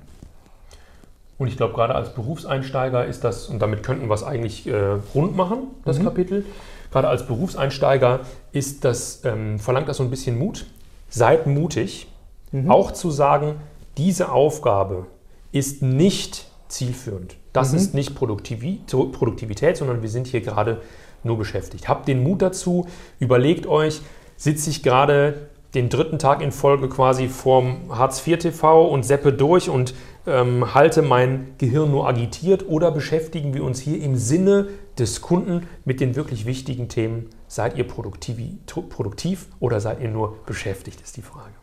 Und 1.38 1.48
ich 1.48 1.56
glaube, 1.56 1.74
gerade 1.74 1.94
als 1.94 2.14
Berufseinsteiger 2.14 3.04
ist 3.04 3.24
das, 3.24 3.48
und 3.48 3.60
damit 3.60 3.82
könnten 3.82 4.08
wir 4.08 4.14
es 4.14 4.22
eigentlich 4.22 4.66
äh, 4.66 4.98
rund 5.14 5.36
machen, 5.36 5.68
das 5.84 5.98
mhm. 5.98 6.04
Kapitel, 6.04 6.46
gerade 6.92 7.08
als 7.08 7.26
Berufseinsteiger 7.26 8.20
ist 8.52 8.84
das, 8.84 9.24
ähm, 9.24 9.58
verlangt 9.58 9.88
das 9.88 9.96
so 9.96 10.04
ein 10.04 10.10
bisschen 10.10 10.38
Mut. 10.38 10.66
Seid 11.08 11.46
mutig, 11.46 12.06
mhm. 12.52 12.70
auch 12.70 12.92
zu 12.92 13.10
sagen, 13.10 13.56
diese 13.98 14.30
Aufgabe 14.30 15.06
ist 15.50 15.82
nicht 15.82 16.46
zielführend. 16.68 17.36
Das 17.52 17.72
mhm. 17.72 17.78
ist 17.78 17.94
nicht 17.94 18.14
Produktivität, 18.14 19.76
sondern 19.76 20.00
wir 20.00 20.08
sind 20.08 20.26
hier 20.26 20.40
gerade 20.40 20.80
nur 21.24 21.38
beschäftigt. 21.38 21.88
Habt 21.88 22.08
den 22.08 22.22
Mut 22.22 22.42
dazu, 22.42 22.86
überlegt 23.20 23.66
euch, 23.66 24.00
sitze 24.42 24.70
ich 24.70 24.82
gerade 24.82 25.50
den 25.72 25.88
dritten 25.88 26.18
Tag 26.18 26.42
in 26.42 26.50
Folge 26.50 26.88
quasi 26.88 27.28
vorm 27.28 27.76
Hartz 27.90 28.26
IV 28.26 28.40
TV 28.40 28.88
und 28.88 29.04
seppe 29.04 29.32
durch 29.32 29.70
und 29.70 29.94
ähm, 30.26 30.74
halte 30.74 31.00
mein 31.00 31.54
Gehirn 31.58 31.92
nur 31.92 32.08
agitiert 32.08 32.66
oder 32.68 32.90
beschäftigen 32.90 33.54
wir 33.54 33.62
uns 33.62 33.78
hier 33.78 34.02
im 34.02 34.16
Sinne 34.16 34.66
des 34.98 35.20
Kunden 35.20 35.68
mit 35.84 36.00
den 36.00 36.16
wirklich 36.16 36.44
wichtigen 36.44 36.88
Themen? 36.88 37.30
Seid 37.46 37.78
ihr 37.78 37.86
produktiv, 37.86 38.36
produktiv 38.66 39.46
oder 39.60 39.78
seid 39.78 40.00
ihr 40.00 40.10
nur 40.10 40.38
beschäftigt, 40.44 41.00
ist 41.02 41.16
die 41.16 41.22
Frage. 41.22 41.54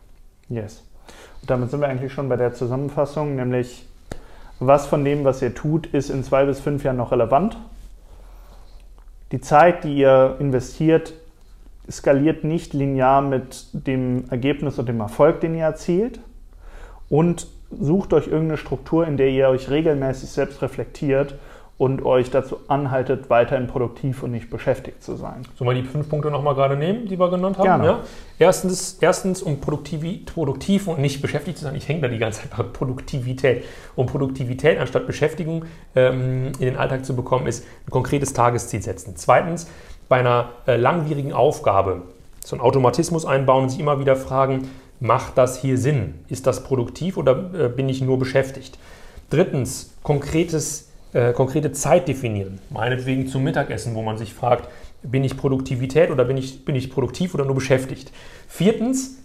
Yes. 0.48 0.82
Und 1.42 1.50
damit 1.50 1.70
sind 1.70 1.80
wir 1.80 1.88
eigentlich 1.88 2.14
schon 2.14 2.30
bei 2.30 2.36
der 2.36 2.54
Zusammenfassung, 2.54 3.36
nämlich 3.36 3.86
was 4.58 4.86
von 4.86 5.04
dem, 5.04 5.22
was 5.24 5.42
ihr 5.42 5.54
tut, 5.54 5.86
ist 5.88 6.08
in 6.08 6.24
zwei 6.24 6.46
bis 6.46 6.60
fünf 6.60 6.82
Jahren 6.82 6.96
noch 6.96 7.12
relevant. 7.12 7.58
Die 9.32 9.40
Zeit, 9.42 9.84
die 9.84 9.98
ihr 9.98 10.36
investiert, 10.40 11.12
skaliert 11.90 12.44
nicht 12.44 12.72
linear 12.72 13.22
mit 13.22 13.66
dem 13.72 14.24
Ergebnis 14.30 14.78
und 14.78 14.88
dem 14.88 15.00
Erfolg, 15.00 15.40
den 15.40 15.54
ihr 15.54 15.64
erzielt. 15.64 16.20
Und 17.08 17.48
sucht 17.70 18.12
euch 18.12 18.26
irgendeine 18.26 18.56
Struktur, 18.56 19.06
in 19.06 19.16
der 19.16 19.28
ihr 19.28 19.48
euch 19.48 19.70
regelmäßig 19.70 20.30
selbst 20.30 20.62
reflektiert 20.62 21.36
und 21.80 22.04
euch 22.04 22.30
dazu 22.30 22.58
anhaltet, 22.68 23.30
weiterhin 23.30 23.66
produktiv 23.66 24.22
und 24.22 24.32
nicht 24.32 24.50
beschäftigt 24.50 25.02
zu 25.02 25.16
sein. 25.16 25.44
Sollen 25.56 25.70
wir 25.70 25.82
die 25.82 25.88
fünf 25.88 26.10
Punkte 26.10 26.30
nochmal 26.30 26.54
gerade 26.54 26.76
nehmen, 26.76 27.08
die 27.08 27.18
wir 27.18 27.30
genannt 27.30 27.56
haben? 27.56 27.64
Gerne. 27.64 27.84
Ja? 27.86 28.00
Erstens, 28.38 28.98
erstens, 29.00 29.42
um 29.42 29.62
produktiv, 29.62 30.26
produktiv 30.26 30.88
und 30.88 31.00
nicht 31.00 31.22
beschäftigt 31.22 31.56
zu 31.56 31.64
sein, 31.64 31.74
ich 31.74 31.88
hänge 31.88 32.02
da 32.02 32.08
die 32.08 32.18
ganze 32.18 32.42
Zeit 32.42 32.50
bei 32.54 32.64
Produktivität. 32.64 33.64
Um 33.96 34.04
Produktivität 34.04 34.78
anstatt 34.78 35.06
Beschäftigung 35.06 35.64
ähm, 35.96 36.52
in 36.58 36.66
den 36.66 36.76
Alltag 36.76 37.06
zu 37.06 37.16
bekommen, 37.16 37.46
ist 37.46 37.64
ein 37.86 37.90
konkretes 37.90 38.34
Tagesziel 38.34 38.82
setzen. 38.82 39.14
Zweitens, 39.16 39.66
bei 40.10 40.18
einer 40.18 40.50
äh, 40.66 40.76
langwierigen 40.76 41.32
Aufgabe 41.32 42.02
so 42.44 42.54
einen 42.54 42.60
Automatismus 42.60 43.24
einbauen 43.24 43.62
und 43.62 43.68
sich 43.70 43.80
immer 43.80 43.98
wieder 43.98 44.16
fragen, 44.16 44.68
macht 44.98 45.38
das 45.38 45.58
hier 45.58 45.78
Sinn? 45.78 46.16
Ist 46.28 46.46
das 46.46 46.62
produktiv 46.64 47.16
oder 47.16 47.50
äh, 47.54 47.68
bin 47.68 47.88
ich 47.88 48.02
nur 48.02 48.18
beschäftigt? 48.18 48.78
Drittens, 49.30 49.94
konkretes 50.02 50.90
äh, 51.12 51.32
konkrete 51.32 51.72
Zeit 51.72 52.06
definieren. 52.06 52.60
Meinetwegen 52.70 53.26
zum 53.26 53.42
Mittagessen, 53.42 53.94
wo 53.94 54.02
man 54.02 54.16
sich 54.16 54.32
fragt, 54.32 54.68
bin 55.02 55.24
ich 55.24 55.36
Produktivität 55.36 56.10
oder 56.10 56.24
bin 56.24 56.36
ich, 56.36 56.64
bin 56.64 56.76
ich 56.76 56.90
produktiv 56.90 57.34
oder 57.34 57.44
nur 57.44 57.56
beschäftigt? 57.56 58.12
Viertens, 58.46 59.18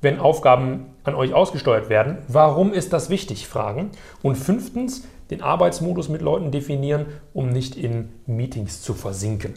wenn 0.00 0.20
Aufgaben 0.20 0.86
an 1.02 1.16
euch 1.16 1.34
ausgesteuert 1.34 1.88
werden, 1.88 2.18
warum 2.28 2.72
ist 2.72 2.92
das 2.92 3.10
wichtig? 3.10 3.48
Fragen. 3.48 3.90
Und 4.22 4.36
fünftens, 4.36 5.08
den 5.30 5.42
Arbeitsmodus 5.42 6.08
mit 6.08 6.22
Leuten 6.22 6.52
definieren, 6.52 7.06
um 7.34 7.48
nicht 7.48 7.76
in 7.76 8.10
Meetings 8.26 8.82
zu 8.82 8.94
versinken. 8.94 9.54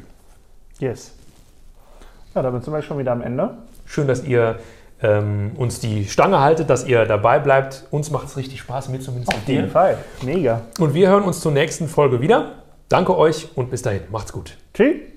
Yes. 0.81 1.13
Ja, 2.33 2.41
damit 2.41 2.63
sind 2.63 2.73
wir 2.73 2.81
schon 2.81 2.97
wieder 2.97 3.11
am 3.11 3.21
Ende. 3.21 3.57
Schön, 3.85 4.07
dass 4.07 4.23
ihr 4.23 4.59
ähm, 5.01 5.51
uns 5.57 5.79
die 5.79 6.05
Stange 6.05 6.39
haltet, 6.39 6.69
dass 6.69 6.85
ihr 6.85 7.05
dabei 7.05 7.39
bleibt. 7.39 7.87
Uns 7.91 8.09
macht 8.09 8.27
es 8.27 8.37
richtig 8.37 8.59
Spaß, 8.59 8.89
mir 8.89 8.99
zumindest. 8.99 9.33
Auf 9.33 9.47
jeden 9.47 9.69
Fall. 9.69 9.97
Mega. 10.23 10.61
Und 10.79 10.93
wir 10.93 11.09
hören 11.09 11.23
uns 11.23 11.39
zur 11.39 11.51
nächsten 11.51 11.87
Folge 11.87 12.19
wieder. 12.21 12.53
Danke 12.89 13.17
euch 13.17 13.49
und 13.55 13.69
bis 13.69 13.81
dahin. 13.81 14.01
Macht's 14.11 14.33
gut. 14.33 14.57
Tschüss. 14.73 15.10